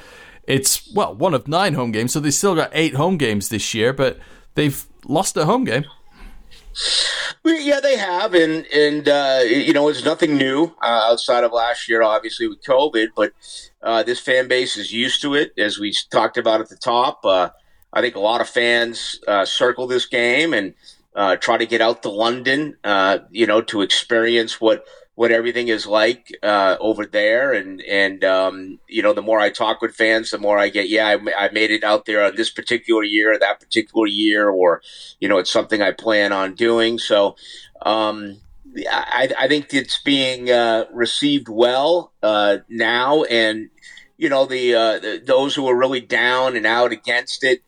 it's 0.52 0.92
well 0.94 1.16
one 1.16 1.34
of 1.34 1.48
nine 1.48 1.74
home 1.76 1.92
games, 1.92 2.12
so 2.14 2.20
they 2.20 2.32
still 2.32 2.56
got 2.56 2.70
eight 2.74 2.96
home 2.96 3.18
games 3.18 3.50
this 3.50 3.74
year, 3.74 3.94
but 3.94 4.20
they've 4.56 4.86
lost 5.06 5.38
a 5.38 5.46
home 5.46 5.64
game. 5.64 5.86
Yeah, 7.46 7.80
they 7.80 7.98
have, 7.98 8.34
and 8.34 8.66
and 8.68 9.08
uh, 9.08 9.42
you 9.46 9.72
know 9.72 9.88
it's 9.88 10.04
nothing 10.04 10.38
new 10.38 10.76
uh, 10.82 11.10
outside 11.10 11.46
of 11.46 11.54
last 11.54 11.88
year, 11.88 12.02
obviously 12.02 12.48
with 12.48 12.62
COVID. 12.64 13.10
But 13.16 13.32
uh, 13.82 14.04
this 14.04 14.20
fan 14.20 14.50
base 14.50 14.76
is 14.76 14.92
used 14.92 15.22
to 15.22 15.36
it, 15.36 15.54
as 15.58 15.80
we 15.80 15.94
talked 16.12 16.38
about 16.38 16.60
at 16.60 16.70
the 16.70 16.76
top. 16.76 17.26
Uh, 17.26 17.50
I 17.94 18.02
think 18.02 18.16
a 18.16 18.20
lot 18.20 18.42
of 18.42 18.50
fans 18.50 19.20
uh, 19.28 19.46
circle 19.46 19.88
this 19.88 20.06
game 20.06 20.54
and 20.54 20.74
uh, 21.16 21.36
try 21.38 21.58
to 21.58 21.66
get 21.66 21.82
out 21.82 22.04
to 22.04 22.10
London, 22.10 22.78
you 23.32 23.46
know, 23.46 23.62
to 23.62 23.82
experience 23.82 24.60
what 24.60 24.86
what 25.22 25.32
everything 25.32 25.68
is 25.68 25.86
like 25.86 26.36
uh, 26.42 26.76
over 26.80 27.06
there. 27.06 27.54
And 27.54 27.80
and 27.84 28.24
um, 28.24 28.80
you 28.88 29.04
know, 29.04 29.14
the 29.14 29.22
more 29.22 29.40
I 29.40 29.52
talk 29.52 29.80
with 29.80 29.94
fans, 29.94 30.32
the 30.32 30.40
more 30.40 30.58
I 30.58 30.70
get, 30.70 30.90
yeah, 30.90 31.10
I, 31.10 31.46
I, 31.46 31.52
made 31.52 31.70
it 31.70 31.84
out 31.84 32.06
there 32.08 32.24
on 32.24 32.36
this 32.36 32.50
particular 32.50 33.04
year, 33.04 33.38
that 33.38 33.60
particular 33.60 34.08
year, 34.08 34.50
or 34.50 34.82
you 35.20 35.30
know, 35.30 35.38
it's 35.38 35.52
something 35.52 35.80
I 35.80 35.92
plan 35.92 36.34
on 36.34 36.56
doing. 36.56 36.98
So. 36.98 37.36
Um, 37.84 38.38
I, 38.90 39.30
I, 39.38 39.48
think 39.50 39.74
it's 39.74 40.02
being 40.02 40.50
uh, 40.50 40.86
received 40.94 41.50
well 41.50 42.14
uh, 42.24 42.60
now, 42.70 43.24
and 43.24 43.70
you 44.18 44.30
know 44.30 44.46
the, 44.46 44.76
uh, 44.76 45.00
the, 45.00 45.22
those 45.26 45.56
who 45.56 45.68
are 45.68 45.76
really 45.76 46.00
down 46.00 46.56
and 46.56 46.66
out 46.66 46.92
against 46.92 47.44
it. 47.44 47.62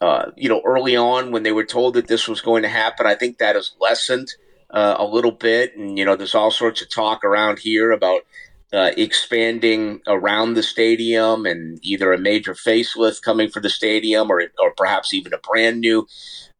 Uh, 0.00 0.30
you 0.36 0.48
know, 0.48 0.62
early 0.64 0.96
on 0.96 1.30
when 1.30 1.42
they 1.42 1.52
were 1.52 1.64
told 1.64 1.94
that 1.94 2.06
this 2.06 2.26
was 2.26 2.40
going 2.40 2.62
to 2.62 2.68
happen, 2.68 3.06
I 3.06 3.16
think 3.16 3.38
that 3.38 3.54
has 3.54 3.72
lessened 3.80 4.28
uh, 4.70 4.96
a 4.98 5.04
little 5.04 5.32
bit. 5.32 5.76
And, 5.76 5.98
you 5.98 6.04
know, 6.04 6.16
there's 6.16 6.34
all 6.34 6.50
sorts 6.50 6.82
of 6.82 6.90
talk 6.90 7.24
around 7.24 7.58
here 7.58 7.92
about 7.92 8.22
uh, 8.72 8.90
expanding 8.96 10.00
around 10.06 10.54
the 10.54 10.62
stadium 10.62 11.46
and 11.46 11.78
either 11.82 12.12
a 12.12 12.18
major 12.18 12.54
facelift 12.54 13.22
coming 13.22 13.48
for 13.48 13.60
the 13.60 13.70
stadium 13.70 14.30
or, 14.30 14.42
or 14.58 14.72
perhaps 14.76 15.14
even 15.14 15.32
a 15.32 15.38
brand 15.38 15.80
new 15.80 16.06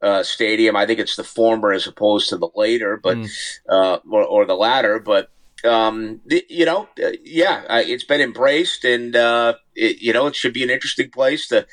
uh, 0.03 0.23
stadium. 0.23 0.77
I 0.77 0.87
think 0.87 1.01
it's 1.01 1.17
the 1.17 1.25
former 1.25 1.73
as 1.73 1.87
opposed 1.87 2.29
to 2.29 2.37
the 2.37 2.49
later, 2.55 2.97
but 2.97 3.17
mm. 3.17 3.59
uh, 3.69 3.99
or, 4.11 4.25
or, 4.25 4.47
the 4.47 4.55
latter. 4.55 4.99
But 4.99 5.31
um, 5.65 6.21
you 6.27 6.65
know, 6.65 6.89
uh, 7.03 7.13
yeah, 7.25 7.65
it's 7.81 8.05
been 8.05 8.21
embraced, 8.21 8.85
and 8.85 9.17
uh, 9.17 9.55
it, 9.75 10.01
you 10.01 10.13
know, 10.13 10.27
it 10.27 10.37
should 10.37 10.53
be 10.53 10.63
an 10.63 10.71
interesting 10.71 11.11
place 11.11 11.49
to 11.49 11.67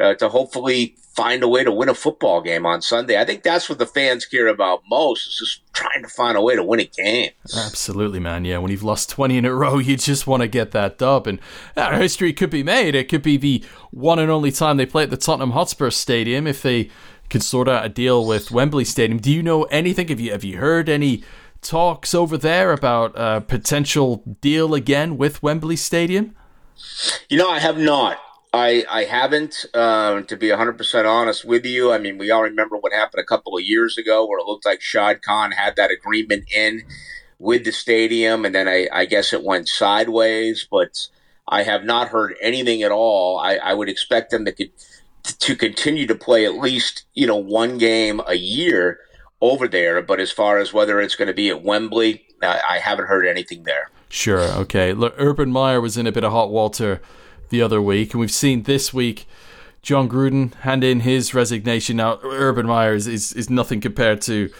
uh, 0.00 0.14
to 0.14 0.28
hopefully 0.28 0.96
find 1.18 1.42
a 1.42 1.48
way 1.48 1.64
to 1.64 1.72
win 1.72 1.88
a 1.88 1.94
football 1.94 2.40
game 2.40 2.64
on 2.64 2.80
Sunday. 2.80 3.20
I 3.20 3.24
think 3.24 3.42
that's 3.42 3.68
what 3.68 3.78
the 3.78 3.86
fans 3.86 4.24
care 4.24 4.46
about 4.46 4.82
most 4.88 5.26
is 5.26 5.36
just 5.36 5.72
trying 5.72 6.02
to 6.02 6.08
find 6.08 6.36
a 6.36 6.40
way 6.40 6.54
to 6.54 6.62
win 6.62 6.78
a 6.78 6.84
game. 6.84 7.30
Absolutely, 7.56 8.20
man. 8.20 8.44
Yeah, 8.44 8.58
when 8.58 8.70
you've 8.70 8.84
lost 8.84 9.10
20 9.10 9.36
in 9.36 9.44
a 9.44 9.52
row, 9.52 9.78
you 9.78 9.96
just 9.96 10.28
want 10.28 10.42
to 10.42 10.48
get 10.48 10.70
that 10.70 10.98
dub. 10.98 11.26
And 11.26 11.40
uh, 11.76 11.98
history 11.98 12.32
could 12.32 12.50
be 12.50 12.62
made. 12.62 12.94
It 12.94 13.08
could 13.08 13.22
be 13.22 13.36
the 13.36 13.64
one 13.90 14.20
and 14.20 14.30
only 14.30 14.52
time 14.52 14.76
they 14.76 14.86
play 14.86 15.02
at 15.02 15.10
the 15.10 15.16
Tottenham 15.16 15.50
Hotspur 15.50 15.90
Stadium 15.90 16.46
if 16.46 16.62
they 16.62 16.88
could 17.30 17.42
sort 17.42 17.68
out 17.68 17.84
a 17.84 17.88
deal 17.88 18.24
with 18.24 18.52
Wembley 18.52 18.84
Stadium. 18.84 19.18
Do 19.18 19.32
you 19.32 19.42
know 19.42 19.64
anything? 19.64 20.08
Have 20.08 20.20
you, 20.20 20.30
have 20.30 20.44
you 20.44 20.58
heard 20.58 20.88
any 20.88 21.24
talks 21.62 22.14
over 22.14 22.38
there 22.38 22.72
about 22.72 23.12
a 23.16 23.40
potential 23.40 24.22
deal 24.40 24.72
again 24.72 25.18
with 25.18 25.42
Wembley 25.42 25.76
Stadium? 25.76 26.36
You 27.28 27.38
know, 27.38 27.50
I 27.50 27.58
have 27.58 27.76
not. 27.76 28.18
I, 28.52 28.84
I 28.90 29.04
haven't, 29.04 29.66
uh, 29.74 30.22
to 30.22 30.36
be 30.36 30.48
100% 30.48 31.04
honest 31.04 31.44
with 31.44 31.66
you. 31.66 31.92
I 31.92 31.98
mean, 31.98 32.16
we 32.16 32.30
all 32.30 32.42
remember 32.42 32.76
what 32.76 32.92
happened 32.92 33.20
a 33.20 33.26
couple 33.26 33.56
of 33.56 33.64
years 33.64 33.98
ago 33.98 34.26
where 34.26 34.38
it 34.38 34.46
looked 34.46 34.64
like 34.64 34.80
Shad 34.80 35.22
Khan 35.22 35.52
had 35.52 35.76
that 35.76 35.90
agreement 35.90 36.44
in 36.54 36.82
with 37.38 37.64
the 37.64 37.72
stadium, 37.72 38.44
and 38.44 38.54
then 38.54 38.66
I, 38.66 38.88
I 38.92 39.04
guess 39.04 39.32
it 39.32 39.44
went 39.44 39.68
sideways, 39.68 40.66
but 40.68 41.08
I 41.46 41.62
have 41.62 41.84
not 41.84 42.08
heard 42.08 42.34
anything 42.42 42.82
at 42.82 42.90
all. 42.90 43.38
I, 43.38 43.56
I 43.56 43.74
would 43.74 43.88
expect 43.88 44.30
them 44.30 44.44
to, 44.44 44.68
to 45.22 45.56
continue 45.56 46.06
to 46.06 46.14
play 46.14 46.44
at 46.44 46.54
least, 46.54 47.04
you 47.14 47.26
know, 47.26 47.36
one 47.36 47.78
game 47.78 48.20
a 48.26 48.34
year 48.34 48.98
over 49.40 49.68
there, 49.68 50.02
but 50.02 50.20
as 50.20 50.32
far 50.32 50.58
as 50.58 50.72
whether 50.72 51.00
it's 51.00 51.14
going 51.14 51.28
to 51.28 51.34
be 51.34 51.48
at 51.48 51.62
Wembley, 51.62 52.26
I, 52.42 52.60
I 52.70 52.78
haven't 52.78 53.06
heard 53.06 53.26
anything 53.26 53.62
there. 53.64 53.90
Sure. 54.08 54.40
Okay. 54.40 54.92
Look, 54.94 55.14
Urban 55.18 55.52
Meyer 55.52 55.80
was 55.80 55.96
in 55.96 56.06
a 56.06 56.12
bit 56.12 56.24
of 56.24 56.32
hot 56.32 56.50
water 56.50 57.00
the 57.50 57.62
other 57.62 57.80
week, 57.80 58.12
and 58.12 58.20
we've 58.20 58.30
seen 58.30 58.62
this 58.62 58.92
week 58.92 59.26
Jon 59.82 60.08
Gruden 60.08 60.54
hand 60.56 60.84
in 60.84 61.00
his 61.00 61.34
resignation. 61.34 61.96
Now, 61.96 62.18
Urban 62.22 62.66
Meyer 62.66 62.94
is, 62.94 63.06
is, 63.06 63.32
is 63.32 63.48
nothing 63.48 63.80
compared 63.80 64.20
to 64.22 64.50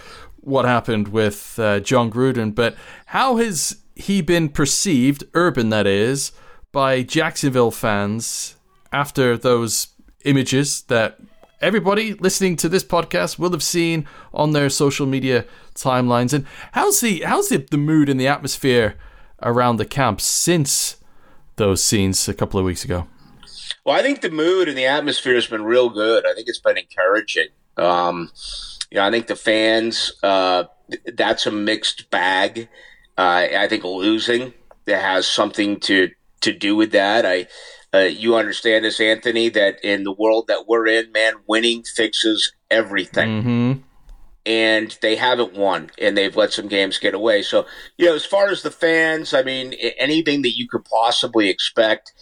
what 0.40 0.64
happened 0.64 1.08
with 1.08 1.58
uh, 1.58 1.80
Jon 1.80 2.10
Gruden, 2.10 2.54
but 2.54 2.76
how 3.06 3.36
has 3.36 3.76
he 3.94 4.22
been 4.22 4.48
perceived, 4.48 5.24
Urban 5.34 5.68
that 5.70 5.86
is, 5.86 6.32
by 6.72 7.02
Jacksonville 7.02 7.70
fans 7.70 8.54
after 8.92 9.36
those 9.36 9.88
images 10.24 10.82
that 10.82 11.18
everybody 11.60 12.14
listening 12.14 12.56
to 12.56 12.68
this 12.68 12.84
podcast 12.84 13.38
will 13.38 13.50
have 13.50 13.62
seen 13.62 14.06
on 14.32 14.52
their 14.52 14.70
social 14.70 15.06
media 15.06 15.44
timelines? 15.74 16.32
And 16.32 16.46
how's 16.72 17.00
the 17.00 17.22
how's 17.22 17.48
the, 17.48 17.58
the 17.58 17.76
mood 17.76 18.08
and 18.08 18.20
the 18.20 18.28
atmosphere 18.28 18.94
around 19.42 19.76
the 19.76 19.84
camp 19.84 20.20
since 20.20 20.96
those 21.58 21.82
scenes 21.82 22.28
a 22.28 22.34
couple 22.34 22.58
of 22.58 22.66
weeks 22.66 22.84
ago? 22.84 23.06
Well, 23.84 23.96
I 23.96 24.02
think 24.02 24.20
the 24.20 24.30
mood 24.30 24.68
and 24.68 24.76
the 24.76 24.86
atmosphere 24.86 25.34
has 25.34 25.46
been 25.46 25.64
real 25.64 25.90
good. 25.90 26.26
I 26.26 26.34
think 26.34 26.48
it's 26.48 26.60
been 26.60 26.78
encouraging. 26.78 27.48
Um, 27.76 28.30
you 28.90 28.96
know, 28.96 29.04
I 29.04 29.10
think 29.10 29.26
the 29.26 29.36
fans, 29.36 30.12
uh, 30.22 30.64
that's 31.14 31.46
a 31.46 31.50
mixed 31.50 32.10
bag. 32.10 32.68
Uh, 33.16 33.48
I 33.56 33.66
think 33.68 33.84
losing 33.84 34.54
that 34.86 35.02
has 35.02 35.26
something 35.26 35.80
to, 35.80 36.10
to 36.40 36.52
do 36.52 36.76
with 36.76 36.92
that. 36.92 37.26
I, 37.26 37.46
uh, 37.92 38.04
you 38.04 38.34
understand 38.34 38.84
this, 38.84 39.00
Anthony, 39.00 39.48
that 39.50 39.82
in 39.84 40.04
the 40.04 40.12
world 40.12 40.46
that 40.48 40.66
we're 40.66 40.86
in, 40.86 41.12
man, 41.12 41.34
winning 41.46 41.82
fixes 41.82 42.52
everything. 42.70 43.28
Mm-hmm 43.28 43.87
and 44.48 44.96
they 45.02 45.14
haven't 45.14 45.52
won 45.52 45.90
and 45.98 46.16
they've 46.16 46.34
let 46.34 46.54
some 46.54 46.68
games 46.68 46.96
get 46.96 47.12
away. 47.12 47.42
So, 47.42 47.66
you 47.98 48.06
know, 48.06 48.14
as 48.14 48.24
far 48.24 48.48
as 48.48 48.62
the 48.62 48.70
fans, 48.70 49.34
I 49.34 49.42
mean, 49.42 49.74
anything 49.98 50.40
that 50.40 50.56
you 50.56 50.66
could 50.66 50.86
possibly 50.86 51.50
expect 51.50 52.14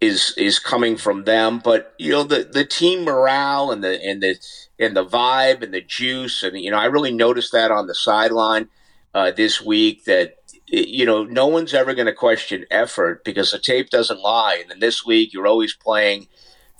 is 0.00 0.32
is 0.38 0.58
coming 0.58 0.96
from 0.96 1.24
them. 1.24 1.60
But 1.62 1.94
you 1.98 2.10
know, 2.10 2.24
the 2.24 2.48
the 2.50 2.64
team 2.64 3.04
morale 3.04 3.70
and 3.70 3.84
the 3.84 4.02
and 4.02 4.22
the 4.22 4.36
and 4.78 4.96
the 4.96 5.04
vibe 5.04 5.62
and 5.62 5.74
the 5.74 5.82
juice, 5.82 6.42
and 6.42 6.58
you 6.58 6.70
know, 6.70 6.78
I 6.78 6.86
really 6.86 7.12
noticed 7.12 7.52
that 7.52 7.70
on 7.70 7.86
the 7.86 7.94
sideline 7.94 8.68
uh, 9.14 9.30
this 9.30 9.60
week 9.60 10.04
that 10.04 10.38
you 10.66 11.04
know 11.04 11.22
no 11.24 11.46
one's 11.46 11.74
ever 11.74 11.92
going 11.92 12.06
to 12.06 12.14
question 12.14 12.64
effort 12.70 13.24
because 13.24 13.52
the 13.52 13.58
tape 13.58 13.90
doesn't 13.90 14.20
lie. 14.20 14.56
And 14.58 14.70
then 14.70 14.80
this 14.80 15.04
week, 15.04 15.34
you're 15.34 15.46
always 15.46 15.74
playing 15.74 16.28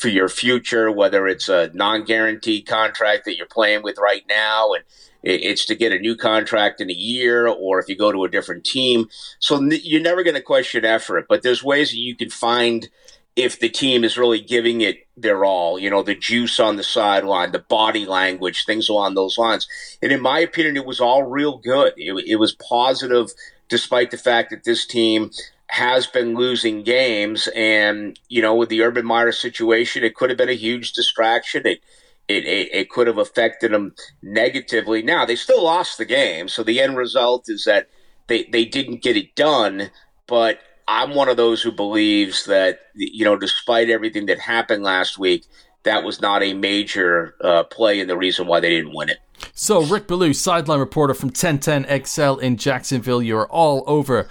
for 0.04 0.10
your 0.10 0.28
future, 0.28 0.92
whether 0.92 1.26
it's 1.26 1.48
a 1.48 1.70
non 1.72 2.04
guaranteed 2.04 2.66
contract 2.66 3.24
that 3.24 3.38
you're 3.38 3.46
playing 3.46 3.82
with 3.82 3.96
right 3.96 4.22
now 4.28 4.74
and 4.74 4.84
it's 5.22 5.64
to 5.64 5.74
get 5.74 5.94
a 5.94 5.98
new 5.98 6.14
contract 6.14 6.78
in 6.82 6.90
a 6.90 6.92
year 6.92 7.48
or 7.48 7.78
if 7.78 7.88
you 7.88 7.96
go 7.96 8.12
to 8.12 8.24
a 8.24 8.28
different 8.28 8.64
team. 8.64 9.08
So 9.38 9.58
you're 9.62 10.02
never 10.02 10.22
going 10.22 10.34
to 10.34 10.42
question 10.42 10.84
effort, 10.84 11.24
but 11.26 11.40
there's 11.40 11.64
ways 11.64 11.90
that 11.90 11.96
you 11.96 12.14
can 12.14 12.28
find 12.28 12.90
if 13.34 13.58
the 13.58 13.70
team 13.70 14.04
is 14.04 14.18
really 14.18 14.42
giving 14.42 14.82
it 14.82 15.06
their 15.16 15.42
all, 15.42 15.78
you 15.78 15.88
know, 15.88 16.02
the 16.02 16.14
juice 16.14 16.60
on 16.60 16.76
the 16.76 16.82
sideline, 16.82 17.52
the 17.52 17.58
body 17.60 18.04
language, 18.04 18.66
things 18.66 18.90
along 18.90 19.14
those 19.14 19.38
lines. 19.38 19.66
And 20.02 20.12
in 20.12 20.20
my 20.20 20.38
opinion, 20.38 20.76
it 20.76 20.84
was 20.84 21.00
all 21.00 21.22
real 21.22 21.56
good. 21.56 21.94
It, 21.96 22.12
it 22.26 22.36
was 22.36 22.54
positive 22.56 23.30
despite 23.70 24.10
the 24.10 24.18
fact 24.18 24.50
that 24.50 24.64
this 24.64 24.86
team 24.86 25.30
has 25.68 26.06
been 26.06 26.34
losing 26.34 26.82
games. 26.82 27.48
And, 27.54 28.18
you 28.28 28.42
know, 28.42 28.54
with 28.54 28.68
the 28.68 28.82
Urban 28.82 29.06
Meyer 29.06 29.32
situation, 29.32 30.04
it 30.04 30.14
could 30.14 30.30
have 30.30 30.38
been 30.38 30.48
a 30.48 30.54
huge 30.54 30.92
distraction. 30.92 31.66
It, 31.66 31.80
it, 32.28 32.44
it, 32.44 32.68
it, 32.72 32.90
could 32.90 33.06
have 33.06 33.18
affected 33.18 33.72
them 33.72 33.94
negatively. 34.22 35.02
Now, 35.02 35.24
they 35.24 35.36
still 35.36 35.64
lost 35.64 35.98
the 35.98 36.04
game. 36.04 36.48
So 36.48 36.62
the 36.62 36.80
end 36.80 36.96
result 36.96 37.46
is 37.48 37.64
that 37.64 37.88
they, 38.28 38.44
they 38.44 38.64
didn't 38.64 39.02
get 39.02 39.16
it 39.16 39.34
done. 39.34 39.90
But 40.26 40.60
I'm 40.88 41.14
one 41.14 41.28
of 41.28 41.36
those 41.36 41.62
who 41.62 41.72
believes 41.72 42.44
that, 42.46 42.80
you 42.94 43.24
know, 43.24 43.36
despite 43.36 43.90
everything 43.90 44.26
that 44.26 44.38
happened 44.38 44.82
last 44.82 45.18
week, 45.18 45.44
that 45.82 46.02
was 46.02 46.20
not 46.20 46.42
a 46.42 46.54
major 46.54 47.34
uh, 47.42 47.64
play 47.64 48.00
and 48.00 48.08
the 48.08 48.16
reason 48.16 48.46
why 48.46 48.60
they 48.60 48.70
didn't 48.70 48.94
win 48.94 49.10
it. 49.10 49.18
So, 49.52 49.82
Rick 49.82 50.06
Ballou, 50.06 50.32
sideline 50.32 50.80
reporter 50.80 51.12
from 51.12 51.30
1010XL 51.30 52.40
in 52.40 52.56
Jacksonville, 52.56 53.22
you're 53.22 53.46
all 53.46 53.84
over 53.86 54.28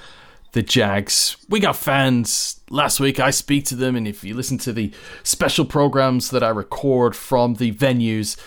the 0.54 0.64
Jags. 0.64 1.36
We 1.50 1.60
got 1.60 1.76
fans. 1.76 2.62
Last 2.70 3.00
week 3.00 3.20
I 3.20 3.32
speak 3.32 3.66
to 3.66 3.76
them, 3.76 3.96
and 3.96 4.08
if 4.08 4.24
you 4.24 4.34
listen 4.34 4.58
to 4.60 4.74
the 4.74 4.92
special 5.24 5.66
programs 5.66 6.30
that 6.30 6.44
I 6.44 6.50
record 6.50 7.16
from 7.16 7.56
the 7.56 7.72
venues, 7.74 8.38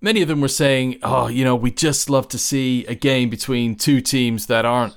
many 0.00 0.22
of 0.22 0.28
them 0.28 0.40
were 0.40 0.48
saying, 0.48 0.98
"Oh, 1.02 1.28
you 1.28 1.44
know, 1.44 1.56
we 1.56 1.70
just 1.70 2.10
love 2.10 2.28
to 2.28 2.38
see 2.38 2.84
a 2.86 2.94
game 2.94 3.30
between 3.30 3.76
two 3.76 4.00
teams 4.00 4.46
that 4.46 4.64
aren't 4.64 4.94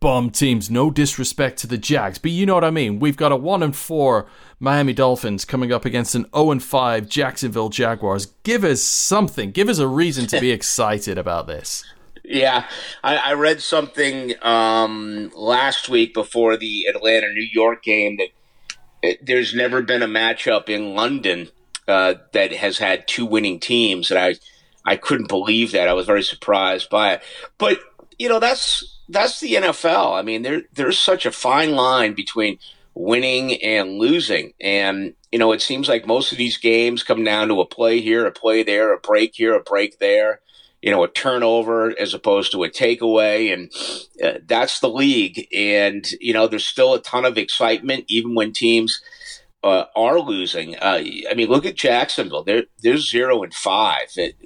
bomb 0.00 0.30
teams. 0.30 0.70
No 0.70 0.90
disrespect 0.90 1.58
to 1.60 1.66
the 1.66 1.78
Jags, 1.78 2.18
but 2.18 2.30
you 2.30 2.46
know 2.46 2.54
what 2.54 2.64
I 2.64 2.70
mean. 2.70 2.98
We've 2.98 3.16
got 3.16 3.32
a 3.32 3.36
one 3.36 3.62
and 3.62 3.74
four 3.74 4.26
Miami 4.58 4.92
Dolphins 4.92 5.44
coming 5.44 5.72
up 5.72 5.84
against 5.84 6.14
an 6.14 6.26
0 6.34 6.52
and 6.52 6.62
5 6.62 7.08
Jacksonville 7.08 7.68
Jaguars. 7.68 8.26
Give 8.42 8.64
us 8.64 8.82
something. 8.82 9.50
Give 9.50 9.68
us 9.68 9.78
a 9.78 9.88
reason 9.88 10.26
to 10.28 10.40
be 10.40 10.50
excited 10.52 11.18
about 11.18 11.46
this. 11.46 11.84
Yeah, 12.28 12.68
I, 13.04 13.16
I 13.16 13.32
read 13.34 13.62
something 13.62 14.34
um, 14.42 15.30
last 15.36 15.88
week 15.88 16.12
before 16.12 16.56
the 16.56 16.86
Atlanta 16.86 17.28
New 17.32 17.48
York 17.52 17.84
game 17.84 18.16
that 18.16 18.28
it, 19.00 19.24
there's 19.24 19.54
never 19.54 19.80
been 19.80 20.02
a 20.02 20.08
matchup 20.08 20.68
in 20.68 20.96
London 20.96 21.48
uh, 21.86 22.14
that 22.32 22.52
has 22.52 22.78
had 22.78 23.06
two 23.06 23.24
winning 23.24 23.60
teams, 23.60 24.10
and 24.10 24.18
I 24.18 24.34
I 24.84 24.96
couldn't 24.96 25.28
believe 25.28 25.70
that. 25.72 25.88
I 25.88 25.92
was 25.92 26.06
very 26.06 26.22
surprised 26.22 26.90
by 26.90 27.14
it. 27.14 27.22
But 27.58 27.78
you 28.18 28.28
know, 28.28 28.40
that's 28.40 28.98
that's 29.08 29.38
the 29.38 29.54
NFL. 29.54 30.18
I 30.18 30.22
mean, 30.22 30.42
there 30.42 30.62
there's 30.74 30.98
such 30.98 31.26
a 31.26 31.32
fine 31.32 31.76
line 31.76 32.14
between 32.14 32.58
winning 32.94 33.62
and 33.62 33.98
losing, 33.98 34.52
and 34.60 35.14
you 35.30 35.38
know, 35.38 35.52
it 35.52 35.62
seems 35.62 35.88
like 35.88 36.08
most 36.08 36.32
of 36.32 36.38
these 36.38 36.56
games 36.56 37.04
come 37.04 37.22
down 37.22 37.46
to 37.48 37.60
a 37.60 37.66
play 37.66 38.00
here, 38.00 38.26
a 38.26 38.32
play 38.32 38.64
there, 38.64 38.92
a 38.92 38.98
break 38.98 39.36
here, 39.36 39.54
a 39.54 39.62
break 39.62 40.00
there. 40.00 40.40
You 40.86 40.92
know, 40.92 41.02
a 41.02 41.08
turnover 41.08 41.98
as 41.98 42.14
opposed 42.14 42.52
to 42.52 42.62
a 42.62 42.70
takeaway, 42.70 43.52
and 43.52 43.72
uh, 44.22 44.38
that's 44.46 44.78
the 44.78 44.88
league. 44.88 45.48
And 45.52 46.08
you 46.20 46.32
know, 46.32 46.46
there's 46.46 46.64
still 46.64 46.94
a 46.94 47.02
ton 47.02 47.24
of 47.24 47.36
excitement, 47.36 48.04
even 48.06 48.36
when 48.36 48.52
teams 48.52 49.02
uh, 49.64 49.86
are 49.96 50.20
losing. 50.20 50.76
Uh, 50.76 51.02
I 51.28 51.34
mean, 51.34 51.48
look 51.48 51.66
at 51.66 51.74
Jacksonville; 51.74 52.44
they're 52.44 52.66
they're 52.82 52.98
zero 52.98 53.42
and 53.42 53.52
five. 53.52 54.08
It, 54.16 54.36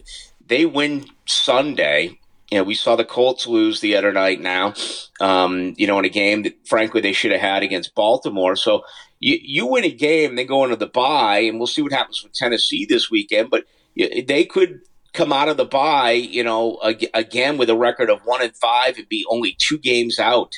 they 0.47 0.65
win 0.65 1.05
Sunday 1.27 2.19
you 2.51 2.59
know, 2.59 2.65
we 2.65 2.75
saw 2.75 2.97
the 2.97 3.05
Colts 3.05 3.47
lose 3.47 3.81
the 3.81 3.97
other 3.97 4.13
night 4.13 4.41
now, 4.41 4.75
um, 5.21 5.75
you 5.77 5.87
know, 5.87 5.99
in 5.99 6.05
a 6.05 6.11
game 6.11 6.43
that 6.43 6.67
frankly 6.67 7.01
they 7.01 7.13
should 7.13 7.31
have 7.31 7.41
had 7.41 7.63
against 7.63 7.95
Baltimore. 7.95 8.57
So 8.57 8.83
you, 9.21 9.39
you 9.41 9.67
win 9.67 9.85
a 9.85 9.91
game, 9.91 10.35
they 10.35 10.45
go 10.45 10.65
into 10.65 10.77
the 10.77 10.89
bye, 10.89 11.41
and 11.41 11.59
we'll 11.59 11.69
see 11.69 11.83
what 11.83 11.93
happens 11.93 12.23
with 12.23 12.33
Tennessee 12.33 12.87
this 12.87 13.11
weekend. 13.11 13.51
But 13.51 13.65
they 13.97 14.45
could 14.45 14.81
come 15.13 15.33
out 15.33 15.49
of 15.49 15.57
the 15.57 15.65
bye, 15.65 16.13
you 16.13 16.45
know, 16.45 16.79
again 17.15 17.57
with 17.59 17.71
a 17.71 17.77
record 17.77 18.11
of 18.11 18.21
one 18.25 18.43
and 18.43 18.57
five 18.57 18.99
and 18.99 19.09
be 19.09 19.25
only 19.31 19.57
two 19.59 19.79
games 19.79 20.19
out 20.19 20.55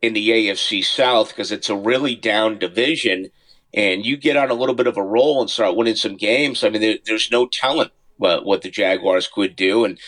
in 0.00 0.12
the 0.12 0.28
AFC 0.28 0.84
South 0.84 1.28
because 1.28 1.50
it's 1.52 1.68
a 1.68 1.76
really 1.76 2.14
down 2.14 2.58
division. 2.58 3.30
And 3.74 4.04
you 4.06 4.16
get 4.16 4.36
on 4.36 4.50
a 4.50 4.54
little 4.54 4.74
bit 4.74 4.86
of 4.86 4.96
a 4.96 5.02
roll 5.02 5.40
and 5.40 5.50
start 5.50 5.76
winning 5.76 5.96
some 5.96 6.16
games. 6.16 6.64
I 6.64 6.70
mean, 6.70 6.80
there, 6.80 6.98
there's 7.04 7.30
no 7.30 7.46
telling 7.46 7.90
what, 8.16 8.44
what 8.44 8.62
the 8.62 8.70
Jaguars 8.70 9.28
could 9.28 9.56
do. 9.56 9.84
And 9.84 9.98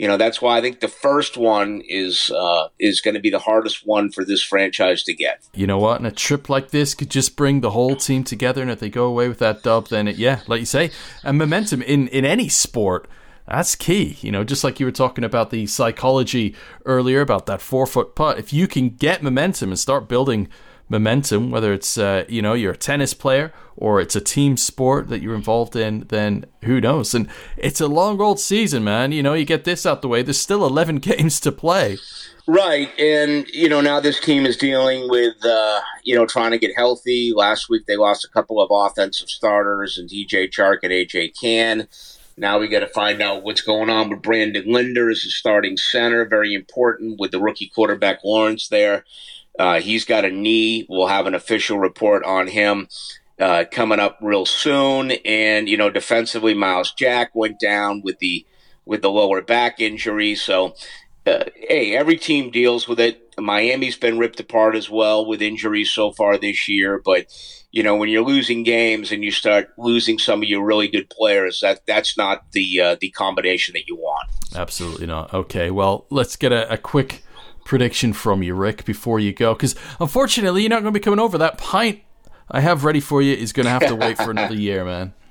you 0.00 0.08
know 0.08 0.16
that's 0.16 0.40
why 0.40 0.56
I 0.56 0.62
think 0.62 0.80
the 0.80 0.88
first 0.88 1.36
one 1.36 1.82
is 1.86 2.30
uh, 2.30 2.68
is 2.78 3.02
going 3.02 3.16
to 3.16 3.20
be 3.20 3.28
the 3.28 3.38
hardest 3.38 3.86
one 3.86 4.10
for 4.10 4.24
this 4.24 4.42
franchise 4.42 5.02
to 5.02 5.12
get. 5.12 5.46
You 5.54 5.66
know 5.66 5.76
what? 5.76 5.98
And 5.98 6.06
a 6.06 6.10
trip 6.10 6.48
like 6.48 6.70
this 6.70 6.94
could 6.94 7.10
just 7.10 7.36
bring 7.36 7.60
the 7.60 7.72
whole 7.72 7.96
team 7.96 8.24
together, 8.24 8.62
and 8.62 8.70
if 8.70 8.80
they 8.80 8.88
go 8.88 9.04
away 9.04 9.28
with 9.28 9.40
that 9.40 9.62
dub, 9.62 9.88
then 9.88 10.08
it, 10.08 10.16
yeah, 10.16 10.40
like 10.46 10.60
you 10.60 10.64
say, 10.64 10.90
and 11.22 11.36
momentum 11.36 11.82
in 11.82 12.08
in 12.08 12.24
any 12.24 12.48
sport. 12.48 13.08
That's 13.50 13.74
key, 13.74 14.16
you 14.20 14.30
know. 14.30 14.44
Just 14.44 14.62
like 14.62 14.78
you 14.78 14.86
were 14.86 14.92
talking 14.92 15.24
about 15.24 15.50
the 15.50 15.66
psychology 15.66 16.54
earlier 16.86 17.20
about 17.20 17.46
that 17.46 17.60
four 17.60 17.84
foot 17.84 18.14
putt. 18.14 18.38
If 18.38 18.52
you 18.52 18.68
can 18.68 18.90
get 18.90 19.24
momentum 19.24 19.70
and 19.70 19.78
start 19.78 20.08
building 20.08 20.48
momentum, 20.88 21.50
whether 21.50 21.72
it's 21.72 21.98
uh, 21.98 22.24
you 22.28 22.42
know 22.42 22.52
you're 22.52 22.72
a 22.72 22.76
tennis 22.76 23.12
player 23.12 23.52
or 23.76 24.00
it's 24.00 24.14
a 24.14 24.20
team 24.20 24.56
sport 24.56 25.08
that 25.08 25.20
you're 25.20 25.34
involved 25.34 25.74
in, 25.74 26.06
then 26.10 26.44
who 26.62 26.80
knows? 26.80 27.12
And 27.12 27.28
it's 27.56 27.80
a 27.80 27.88
long 27.88 28.20
old 28.20 28.38
season, 28.38 28.84
man. 28.84 29.10
You 29.10 29.22
know, 29.22 29.34
you 29.34 29.44
get 29.44 29.64
this 29.64 29.84
out 29.84 30.00
the 30.02 30.08
way. 30.08 30.22
There's 30.22 30.38
still 30.38 30.64
11 30.64 30.96
games 30.98 31.40
to 31.40 31.50
play. 31.50 31.98
Right, 32.46 32.88
and 32.98 33.48
you 33.48 33.68
know 33.68 33.80
now 33.80 33.98
this 33.98 34.20
team 34.20 34.46
is 34.46 34.56
dealing 34.56 35.08
with 35.08 35.44
uh, 35.44 35.80
you 36.04 36.14
know 36.14 36.24
trying 36.24 36.52
to 36.52 36.58
get 36.58 36.76
healthy. 36.76 37.32
Last 37.34 37.68
week 37.68 37.86
they 37.86 37.96
lost 37.96 38.24
a 38.24 38.28
couple 38.28 38.60
of 38.60 38.70
offensive 38.70 39.28
starters 39.28 39.98
and 39.98 40.08
DJ 40.08 40.48
Chark 40.48 40.78
and 40.82 40.92
AJ 40.92 41.40
Cann. 41.40 41.88
Now 42.40 42.58
we 42.58 42.68
got 42.68 42.80
to 42.80 42.88
find 42.88 43.20
out 43.20 43.42
what's 43.42 43.60
going 43.60 43.90
on 43.90 44.08
with 44.08 44.22
Brandon 44.22 44.64
Linder 44.66 45.10
as 45.10 45.22
the 45.22 45.28
starting 45.28 45.76
center. 45.76 46.24
Very 46.24 46.54
important 46.54 47.20
with 47.20 47.32
the 47.32 47.38
rookie 47.38 47.68
quarterback 47.68 48.24
Lawrence 48.24 48.68
there. 48.68 49.04
Uh, 49.58 49.80
he's 49.80 50.06
got 50.06 50.24
a 50.24 50.30
knee. 50.30 50.86
We'll 50.88 51.08
have 51.08 51.26
an 51.26 51.34
official 51.34 51.78
report 51.78 52.24
on 52.24 52.46
him 52.46 52.88
uh, 53.38 53.64
coming 53.70 54.00
up 54.00 54.16
real 54.22 54.46
soon. 54.46 55.10
And 55.26 55.68
you 55.68 55.76
know, 55.76 55.90
defensively, 55.90 56.54
Myles 56.54 56.92
Jack 56.92 57.34
went 57.34 57.60
down 57.60 58.00
with 58.02 58.18
the 58.20 58.46
with 58.86 59.02
the 59.02 59.10
lower 59.10 59.42
back 59.42 59.78
injury. 59.78 60.34
So, 60.34 60.74
uh, 61.26 61.44
hey, 61.54 61.94
every 61.96 62.16
team 62.16 62.50
deals 62.50 62.88
with 62.88 63.00
it. 63.00 63.34
Miami's 63.38 63.96
been 63.96 64.18
ripped 64.18 64.40
apart 64.40 64.74
as 64.74 64.90
well 64.90 65.26
with 65.26 65.40
injuries 65.40 65.90
so 65.90 66.12
far 66.12 66.36
this 66.36 66.68
year. 66.68 67.00
But 67.02 67.26
you 67.70 67.82
know, 67.82 67.96
when 67.96 68.08
you're 68.08 68.24
losing 68.24 68.62
games 68.62 69.12
and 69.12 69.22
you 69.22 69.30
start 69.30 69.72
losing 69.78 70.18
some 70.18 70.42
of 70.42 70.48
your 70.48 70.64
really 70.64 70.88
good 70.88 71.08
players, 71.08 71.60
that 71.60 71.86
that's 71.86 72.16
not 72.16 72.50
the 72.52 72.80
uh, 72.80 72.96
the 73.00 73.10
combination 73.10 73.72
that 73.74 73.86
you 73.86 73.96
want. 73.96 74.28
Absolutely 74.54 75.06
not. 75.06 75.32
Okay, 75.32 75.70
well, 75.70 76.06
let's 76.10 76.36
get 76.36 76.52
a, 76.52 76.72
a 76.72 76.76
quick 76.76 77.22
prediction 77.64 78.12
from 78.12 78.42
you, 78.42 78.54
Rick, 78.54 78.84
before 78.84 79.20
you 79.20 79.32
go? 79.32 79.54
Because 79.54 79.76
unfortunately, 80.00 80.62
you're 80.62 80.70
not 80.70 80.82
going 80.82 80.92
to 80.92 80.98
be 80.98 81.02
coming 81.02 81.20
over. 81.20 81.38
That 81.38 81.58
pint 81.58 82.00
I 82.50 82.60
have 82.60 82.84
ready 82.84 83.00
for 83.00 83.22
you 83.22 83.32
is 83.32 83.52
going 83.52 83.64
to 83.66 83.70
have 83.70 83.86
to 83.86 83.94
wait 83.94 84.16
for 84.16 84.30
another 84.30 84.54
year, 84.54 84.84
man. 84.84 85.14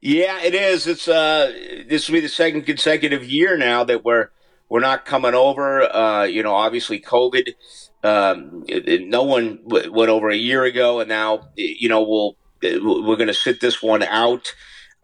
Yeah, 0.00 0.42
it 0.42 0.52
is. 0.52 0.88
It's 0.88 1.06
uh, 1.06 1.52
this 1.88 2.08
will 2.08 2.14
be 2.14 2.20
the 2.20 2.28
second 2.28 2.62
consecutive 2.62 3.24
year 3.24 3.56
now 3.56 3.84
that 3.84 4.04
we're 4.04 4.30
we're 4.68 4.80
not 4.80 5.04
coming 5.04 5.34
over. 5.34 5.82
Uh, 5.82 6.24
you 6.24 6.42
know, 6.42 6.54
obviously 6.54 7.00
COVID. 7.00 7.54
Um, 8.02 8.64
no 9.08 9.22
one 9.22 9.60
w- 9.66 9.92
went 9.92 10.10
over 10.10 10.28
a 10.28 10.36
year 10.36 10.64
ago, 10.64 11.00
and 11.00 11.08
now 11.08 11.48
you 11.56 11.88
know 11.88 12.02
we'll 12.02 12.36
we're 12.62 13.16
going 13.16 13.26
to 13.28 13.34
sit 13.34 13.60
this 13.60 13.82
one 13.82 14.02
out. 14.02 14.54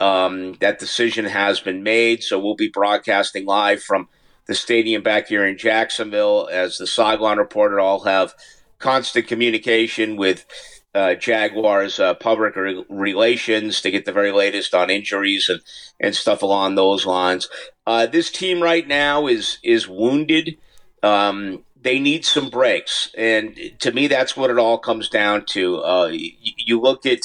Um, 0.01 0.55
that 0.61 0.79
decision 0.79 1.27
has 1.27 1.61
been 1.61 1.83
made, 1.83 2.23
so 2.23 2.39
we'll 2.39 2.57
be 2.57 2.69
broadcasting 2.69 3.47
live 3.47 3.83
from 3.83 4.09
the 4.47 4.55
stadium 4.55 5.03
back 5.03 5.29
here 5.29 5.47
in 5.47 5.57
Jacksonville. 5.57 6.49
As 6.51 6.79
the 6.79 6.87
sideline 6.87 7.39
reporter, 7.39 7.81
I'll 7.81 8.01
have 8.01 8.35
constant 8.79 9.29
communication 9.29 10.17
with 10.17 10.45
uh, 10.95 11.15
Jaguars 11.15 11.99
uh, 11.99 12.15
public 12.15 12.57
re- 12.57 12.85
relations 12.89 13.81
to 13.81 13.91
get 13.91 14.05
the 14.05 14.13
very 14.13 14.33
latest 14.33 14.75
on 14.75 14.91
injuries 14.91 15.49
and, 15.49 15.61
and 16.01 16.15
stuff 16.15 16.43
along 16.43 16.75
those 16.75 17.07
lines. 17.07 17.49
Uh, 17.87 18.07
this 18.07 18.31
team 18.31 18.63
right 18.63 18.87
now 18.87 19.27
is 19.27 19.59
is 19.63 19.89
wounded. 19.89 20.59
Um, 21.03 21.65
they 21.81 21.99
need 21.99 22.25
some 22.25 22.49
breaks, 22.49 23.11
and 23.17 23.59
to 23.81 23.91
me, 23.91 24.07
that's 24.07 24.37
what 24.37 24.51
it 24.51 24.59
all 24.59 24.79
comes 24.79 25.09
down 25.09 25.45
to. 25.47 25.83
Uh, 25.83 26.07
you, 26.13 26.33
you 26.41 26.81
look 26.81 27.07
at 27.07 27.23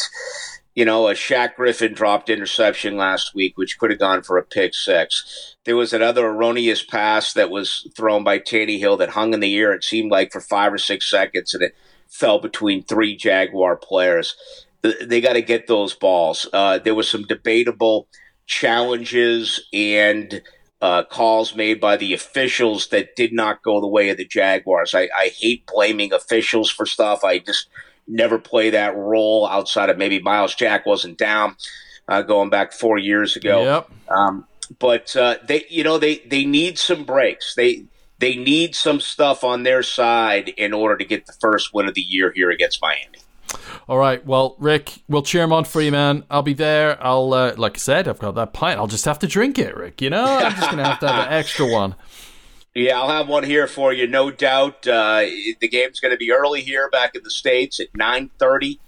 you 0.78 0.86
know, 0.86 1.08
a 1.08 1.14
Shaq 1.14 1.56
Griffin 1.56 1.96
dropped 1.96 2.30
interception 2.30 2.98
last 2.98 3.34
week, 3.34 3.58
which 3.58 3.80
could 3.80 3.90
have 3.90 3.98
gone 3.98 4.22
for 4.22 4.38
a 4.38 4.44
pick 4.44 4.76
six. 4.76 5.56
There 5.66 5.76
was 5.76 5.92
another 5.92 6.28
erroneous 6.28 6.84
pass 6.84 7.34
that 7.34 7.50
was 7.50 7.90
thrown 7.98 8.24
by 8.24 8.38
Tannehill 8.38 9.00
that 9.00 9.10
hung 9.10 9.34
in 9.34 9.40
the 9.40 9.58
air. 9.58 9.74
It 9.74 9.84
seemed 9.84 10.12
like 10.12 10.32
for 10.32 10.40
five 10.40 10.72
or 10.72 10.78
six 10.78 11.10
seconds, 11.10 11.56
and 11.56 11.64
it 11.64 11.76
fell 12.10 12.40
between 12.40 12.84
three 12.84 13.16
Jaguar 13.16 13.76
players. 13.76 14.36
They 14.82 15.22
got 15.22 15.34
to 15.34 15.42
get 15.42 15.68
those 15.68 15.94
balls. 15.94 16.48
Uh, 16.54 16.80
there 16.80 16.96
was 16.96 17.10
some 17.10 17.24
debatable 17.24 18.08
challenges 18.46 19.68
and 19.74 20.42
uh, 20.82 21.04
calls 21.04 21.56
made 21.56 21.82
by 21.82 21.98
the 21.98 22.14
officials 22.14 22.88
that 22.90 23.16
did 23.16 23.34
not 23.34 23.64
go 23.64 23.82
the 23.82 23.88
way 23.88 24.10
of 24.10 24.18
the 24.18 24.26
Jaguars. 24.26 24.94
I, 24.94 25.10
I 25.18 25.32
hate 25.36 25.66
blaming 25.68 26.14
officials 26.14 26.70
for 26.70 26.86
stuff. 26.86 27.24
I 27.24 27.40
just 27.40 27.68
never 28.08 28.40
play 28.40 28.70
that 28.70 28.96
role 28.96 29.48
outside 29.48 29.90
of 29.90 29.98
maybe 29.98 30.20
Myles 30.20 30.56
Jack 30.56 30.86
wasn't 30.86 31.18
down 31.18 31.56
uh, 32.08 32.22
going 32.22 32.50
back 32.50 32.72
four 32.74 32.98
years 32.98 33.36
ago. 33.36 33.64
Yep. 33.64 33.92
Um, 34.10 34.46
but 34.80 35.16
uh, 35.16 35.38
they, 35.46 35.66
you 35.70 35.84
know, 35.84 35.98
they 35.98 36.18
they 36.20 36.46
need 36.46 36.78
some 36.78 37.04
breaks. 37.04 37.56
They 37.56 37.86
they 38.20 38.36
need 38.36 38.76
some 38.76 39.00
stuff 39.00 39.44
on 39.44 39.64
their 39.64 39.84
side 39.84 40.50
in 40.50 40.74
order 40.74 40.98
to 40.98 41.06
get 41.06 41.26
the 41.26 41.34
first 41.34 41.74
win 41.74 41.88
of 41.88 41.94
the 41.94 42.02
year 42.02 42.32
here 42.32 42.50
against 42.50 42.82
Miami. 42.82 43.20
All 43.88 43.98
right. 43.98 44.26
Well, 44.26 44.56
Rick, 44.60 45.00
we'll 45.08 45.22
cheer 45.22 45.44
him 45.44 45.54
on 45.54 45.64
for 45.64 45.82
you, 45.82 45.92
man. 45.92 46.26
I'll 46.30 46.42
be 46.42 46.54
there. 46.54 47.02
I'll, 47.04 47.34
uh, 47.34 47.54
like 47.58 47.78
I 47.78 47.80
said, 47.80 48.08
I've 48.08 48.20
got 48.20 48.36
that 48.36 48.52
pint. 48.52 48.80
I'll 48.80 48.88
just 48.88 49.06
have 49.06 49.20
to 49.20 49.28
drink 49.28 49.58
it, 49.58 49.76
Rick. 49.78 50.02
You 50.02 50.10
know, 50.10 50.26
I'm 50.26 50.52
just 50.56 50.70
gonna 50.70 50.84
have 50.84 51.00
to 51.00 51.08
have 51.08 51.28
an 51.28 51.34
extra 51.34 51.66
one. 51.66 51.96
Yeah, 52.76 53.00
I'll 53.00 53.10
have 53.10 53.28
one 53.28 53.44
here 53.44 53.66
for 53.66 53.92
you, 53.92 54.06
no 54.06 54.30
doubt. 54.30 54.86
Uh, 54.86 55.22
the 55.60 55.68
game's 55.68 56.00
going 56.00 56.12
to 56.12 56.18
be 56.18 56.32
early 56.32 56.62
here 56.62 56.92
back 56.92 57.16
in 57.16 57.24
the 57.24 57.32
states 57.32 57.80
at 57.80 57.88
nine 57.96 58.30
thirty 58.38 58.80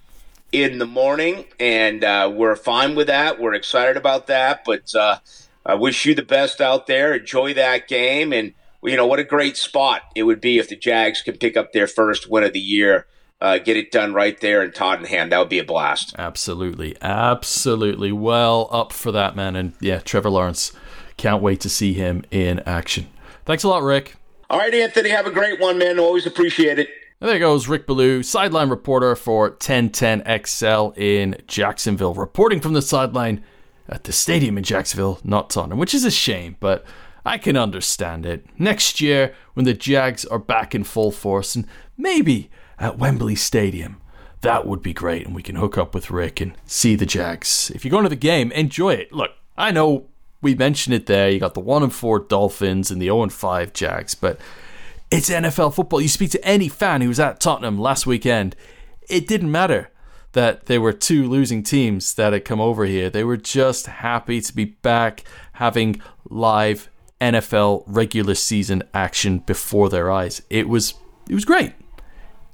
in 0.51 0.77
the 0.77 0.85
morning, 0.85 1.45
and 1.59 2.03
uh, 2.03 2.31
we're 2.31 2.55
fine 2.55 2.93
with 2.93 3.07
that. 3.07 3.39
We're 3.39 3.55
excited 3.55 3.97
about 3.97 4.27
that, 4.27 4.63
but 4.63 4.93
uh, 4.93 5.17
I 5.65 5.73
wish 5.73 6.05
you 6.05 6.13
the 6.13 6.21
best 6.21 6.61
out 6.61 6.85
there. 6.85 7.15
Enjoy 7.15 7.55
that 7.55 7.87
game, 7.87 8.31
and 8.31 8.53
you 8.83 8.95
know, 8.95 9.05
what 9.05 9.19
a 9.19 9.23
great 9.23 9.57
spot 9.57 10.03
it 10.15 10.23
would 10.23 10.41
be 10.41 10.57
if 10.57 10.69
the 10.69 10.75
Jags 10.75 11.21
could 11.21 11.39
pick 11.39 11.57
up 11.57 11.73
their 11.73 11.87
first 11.87 12.29
win 12.29 12.43
of 12.43 12.53
the 12.53 12.59
year. 12.59 13.05
Uh, 13.41 13.57
get 13.57 13.77
it 13.77 13.89
done 13.89 14.13
right 14.13 14.39
there 14.41 14.61
in 14.61 14.71
Tottenham. 14.71 15.29
That 15.29 15.39
would 15.39 15.49
be 15.49 15.59
a 15.59 15.63
blast. 15.63 16.13
Absolutely. 16.17 16.97
Absolutely. 17.01 18.11
Well 18.11 18.67
up 18.69 18.91
for 18.91 19.13
that, 19.13 19.35
man. 19.35 19.55
And 19.55 19.73
yeah, 19.79 19.99
Trevor 19.99 20.29
Lawrence. 20.29 20.73
Can't 21.15 21.41
wait 21.41 21.59
to 21.61 21.69
see 21.69 21.93
him 21.93 22.23
in 22.31 22.59
action. 22.61 23.07
Thanks 23.45 23.63
a 23.63 23.69
lot, 23.69 23.83
Rick. 23.83 24.15
All 24.49 24.57
right, 24.57 24.73
Anthony. 24.73 25.09
Have 25.09 25.25
a 25.25 25.31
great 25.31 25.59
one, 25.59 25.77
man. 25.77 25.99
Always 25.99 26.25
appreciate 26.25 26.79
it. 26.79 26.89
And 27.21 27.29
there 27.29 27.39
goes 27.39 27.67
Rick 27.67 27.85
Ballou, 27.87 28.23
sideline 28.23 28.69
reporter 28.69 29.15
for 29.15 29.51
1010XL 29.51 30.97
in 30.97 31.35
Jacksonville, 31.47 32.13
reporting 32.13 32.61
from 32.61 32.73
the 32.73 32.81
sideline 32.81 33.43
at 33.89 34.05
the 34.05 34.13
stadium 34.13 34.57
in 34.57 34.63
Jacksonville, 34.63 35.19
not 35.23 35.49
Tottenham, 35.49 35.77
which 35.77 35.93
is 35.93 36.05
a 36.05 36.11
shame, 36.11 36.55
but 36.61 36.85
I 37.25 37.37
can 37.37 37.57
understand 37.57 38.25
it. 38.25 38.45
Next 38.57 39.01
year, 39.01 39.33
when 39.53 39.65
the 39.65 39.73
Jags 39.73 40.25
are 40.25 40.39
back 40.39 40.73
in 40.73 40.83
full 40.83 41.11
force, 41.11 41.55
and 41.55 41.65
maybe 41.97 42.49
at 42.77 42.97
Wembley 42.97 43.35
Stadium, 43.35 44.01
that 44.41 44.65
would 44.65 44.81
be 44.81 44.93
great, 44.93 45.25
and 45.25 45.35
we 45.35 45.43
can 45.43 45.55
hook 45.55 45.77
up 45.77 45.93
with 45.93 46.09
Rick 46.09 46.39
and 46.39 46.53
see 46.65 46.95
the 46.95 47.05
Jags. 47.05 47.71
If 47.75 47.83
you're 47.83 47.91
going 47.91 48.03
to 48.03 48.09
the 48.09 48.15
game, 48.15 48.51
enjoy 48.53 48.93
it. 48.93 49.11
Look, 49.11 49.31
I 49.57 49.71
know 49.71 50.05
we 50.41 50.55
mentioned 50.55 50.95
it 50.95 51.05
there. 51.07 51.29
You 51.29 51.39
got 51.39 51.53
the 51.53 51.59
one 51.59 51.83
and 51.83 51.93
four 51.93 52.19
Dolphins 52.19 52.89
and 52.89 53.01
the 53.01 53.07
0 53.07 53.23
and 53.23 53.33
five 53.33 53.73
Jags, 53.73 54.15
but 54.15 54.39
it's 55.11 55.29
NFL 55.29 55.73
football. 55.73 55.99
You 55.99 56.07
speak 56.07 56.31
to 56.31 56.45
any 56.45 56.69
fan 56.69 57.01
who 57.01 57.09
was 57.09 57.19
at 57.19 57.39
Tottenham 57.39 57.77
last 57.77 58.05
weekend, 58.05 58.55
it 59.09 59.27
didn't 59.27 59.51
matter 59.51 59.89
that 60.33 60.67
there 60.67 60.79
were 60.79 60.93
two 60.93 61.27
losing 61.27 61.63
teams 61.63 62.13
that 62.13 62.33
had 62.33 62.45
come 62.45 62.61
over 62.61 62.85
here. 62.85 63.09
They 63.09 63.23
were 63.23 63.37
just 63.37 63.87
happy 63.87 64.39
to 64.41 64.55
be 64.55 64.65
back 64.65 65.23
having 65.53 66.01
live 66.29 66.89
NFL 67.21 67.83
regular 67.85 68.35
season 68.35 68.83
action 68.93 69.39
before 69.39 69.89
their 69.89 70.11
eyes. 70.11 70.41
It 70.49 70.69
was 70.69 70.93
it 71.29 71.33
was 71.35 71.45
great. 71.45 71.73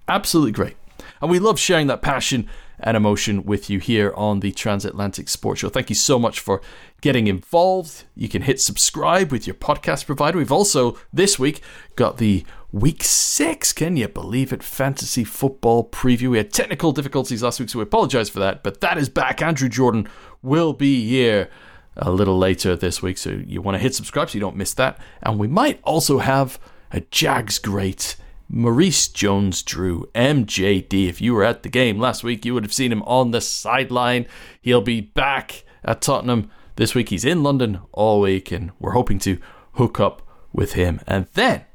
Absolutely 0.07 0.51
great. 0.51 0.75
And 1.21 1.31
we 1.31 1.39
love 1.39 1.59
sharing 1.59 1.87
that 1.87 2.01
passion 2.01 2.47
and 2.79 2.97
emotion 2.97 3.45
with 3.45 3.69
you 3.69 3.79
here 3.79 4.13
on 4.15 4.41
the 4.41 4.51
Transatlantic 4.51 5.29
Sports 5.29 5.61
Show. 5.61 5.69
Thank 5.69 5.89
you 5.89 5.95
so 5.95 6.19
much 6.19 6.39
for 6.39 6.61
getting 7.01 7.27
involved. 7.27 8.03
You 8.15 8.27
can 8.27 8.41
hit 8.41 8.59
subscribe 8.59 9.31
with 9.31 9.47
your 9.47 9.53
podcast 9.53 10.05
provider. 10.05 10.37
We've 10.37 10.51
also 10.51 10.97
this 11.13 11.39
week 11.39 11.61
got 11.95 12.17
the 12.17 12.45
week 12.71 13.03
six, 13.03 13.71
can 13.71 13.95
you 13.95 14.07
believe 14.07 14.51
it? 14.51 14.61
Fantasy 14.61 15.23
football 15.23 15.89
preview. 15.89 16.31
We 16.31 16.37
had 16.37 16.51
technical 16.51 16.91
difficulties 16.91 17.41
last 17.41 17.59
week, 17.59 17.69
so 17.69 17.79
we 17.79 17.83
apologize 17.83 18.29
for 18.29 18.39
that, 18.39 18.63
but 18.63 18.81
that 18.81 18.97
is 18.97 19.07
back. 19.07 19.41
Andrew 19.41 19.69
Jordan 19.69 20.09
will 20.41 20.73
be 20.73 21.07
here 21.07 21.49
a 21.97 22.11
little 22.11 22.37
later 22.37 22.75
this 22.75 23.01
week, 23.01 23.17
so 23.17 23.41
you 23.45 23.61
want 23.61 23.75
to 23.75 23.79
hit 23.79 23.95
subscribe 23.95 24.29
so 24.29 24.35
you 24.35 24.41
don't 24.41 24.55
miss 24.55 24.73
that. 24.73 24.99
And 25.21 25.39
we 25.39 25.47
might 25.47 25.79
also 25.83 26.19
have 26.19 26.59
a 26.91 27.01
Jags 27.01 27.59
great 27.59 28.15
Maurice 28.47 29.07
Jones 29.07 29.63
Drew, 29.63 30.09
MJD. 30.13 31.07
If 31.07 31.19
you 31.19 31.33
were 31.33 31.43
at 31.43 31.63
the 31.63 31.69
game 31.69 31.99
last 31.99 32.23
week, 32.23 32.45
you 32.45 32.53
would 32.53 32.63
have 32.63 32.73
seen 32.73 32.91
him 32.91 33.01
on 33.03 33.31
the 33.31 33.41
sideline. 33.41 34.27
He'll 34.61 34.81
be 34.81 35.01
back 35.01 35.63
at 35.83 36.01
Tottenham 36.01 36.51
this 36.75 36.93
week. 36.93 37.09
He's 37.09 37.25
in 37.25 37.43
London 37.43 37.79
all 37.91 38.21
week, 38.21 38.51
and 38.51 38.71
we're 38.79 38.91
hoping 38.91 39.19
to 39.19 39.39
hook 39.73 39.99
up 39.99 40.21
with 40.53 40.73
him. 40.73 41.01
And 41.07 41.27
then, 41.33 41.65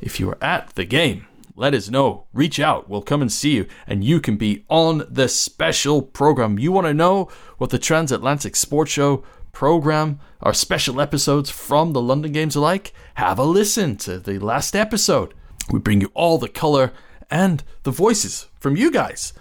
if 0.00 0.18
you 0.18 0.26
were 0.26 0.42
at 0.42 0.70
the 0.70 0.84
game, 0.84 1.26
let 1.54 1.74
us 1.74 1.88
know. 1.88 2.26
Reach 2.32 2.58
out. 2.60 2.88
We'll 2.88 3.02
come 3.02 3.22
and 3.22 3.32
see 3.32 3.54
you, 3.54 3.66
and 3.86 4.04
you 4.04 4.20
can 4.20 4.36
be 4.36 4.64
on 4.68 5.04
the 5.08 5.28
special 5.28 6.02
program. 6.02 6.58
You 6.58 6.72
want 6.72 6.86
to 6.86 6.94
know 6.94 7.30
what 7.58 7.70
the 7.70 7.78
Transatlantic 7.78 8.56
Sports 8.56 8.90
Show 8.90 9.24
program, 9.56 10.20
our 10.42 10.52
special 10.52 11.00
episodes 11.00 11.48
from 11.48 11.94
the 11.94 12.00
London 12.02 12.30
Games 12.30 12.56
alike. 12.56 12.92
Have 13.14 13.38
a 13.38 13.42
listen 13.42 13.96
to 13.96 14.18
the 14.18 14.38
last 14.38 14.76
episode. 14.76 15.32
We 15.70 15.78
bring 15.78 16.02
you 16.02 16.12
all 16.12 16.36
the 16.36 16.50
color 16.50 16.92
and 17.30 17.64
the 17.84 17.90
voices 17.90 18.48
from 18.60 18.76
you 18.76 18.90
guys, 18.90 19.32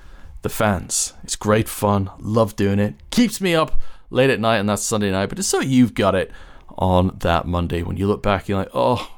the 0.42 0.48
fans. 0.48 1.12
It's 1.26 1.36
great 1.36 1.68
fun. 1.68 2.10
Love 2.18 2.56
doing 2.56 2.80
it. 2.80 2.96
Keeps 3.10 3.42
me 3.42 3.56
up 3.56 3.82
late 4.10 4.30
at 4.30 4.40
night 4.40 4.60
on 4.60 4.68
that 4.68 4.80
Sunday 4.80 5.12
night, 5.12 5.28
but 5.28 5.38
it's 5.38 5.50
so 5.50 5.60
you've 5.60 5.94
got 5.94 6.16
it 6.16 6.32
on 6.78 7.18
that 7.20 7.46
Monday. 7.46 7.84
When 7.84 7.98
you 7.98 8.08
look 8.08 8.24
back, 8.24 8.48
you're 8.48 8.60
like, 8.60 8.72
oh, 8.74 9.18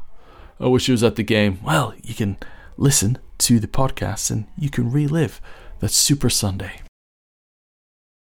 I 0.59 0.65
wish 0.65 0.89
I 0.89 0.93
was 0.93 1.03
at 1.03 1.15
the 1.15 1.21
game. 1.21 1.59
Well, 1.63 1.93
you 2.01 2.15
can 2.15 2.37
listen 2.75 3.19
to 3.37 3.59
the 3.59 3.67
podcast 3.67 4.31
and 4.31 4.47
you 4.57 4.71
can 4.71 4.91
relive 4.91 5.39
that 5.77 5.91
Super 5.91 6.31
Sunday. 6.31 6.81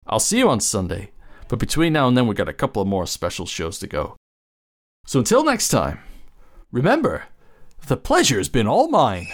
I'll 0.08 0.18
see 0.18 0.38
you 0.38 0.50
on 0.50 0.58
Sunday, 0.58 1.12
but 1.54 1.60
between 1.60 1.92
now 1.92 2.08
and 2.08 2.16
then, 2.16 2.26
we've 2.26 2.36
got 2.36 2.48
a 2.48 2.52
couple 2.52 2.82
of 2.82 2.88
more 2.88 3.06
special 3.06 3.46
shows 3.46 3.78
to 3.78 3.86
go. 3.86 4.16
So 5.06 5.20
until 5.20 5.44
next 5.44 5.68
time, 5.68 6.00
remember, 6.72 7.26
the 7.86 7.96
pleasure's 7.96 8.48
been 8.48 8.66
all 8.66 8.88
mine. 8.88 9.28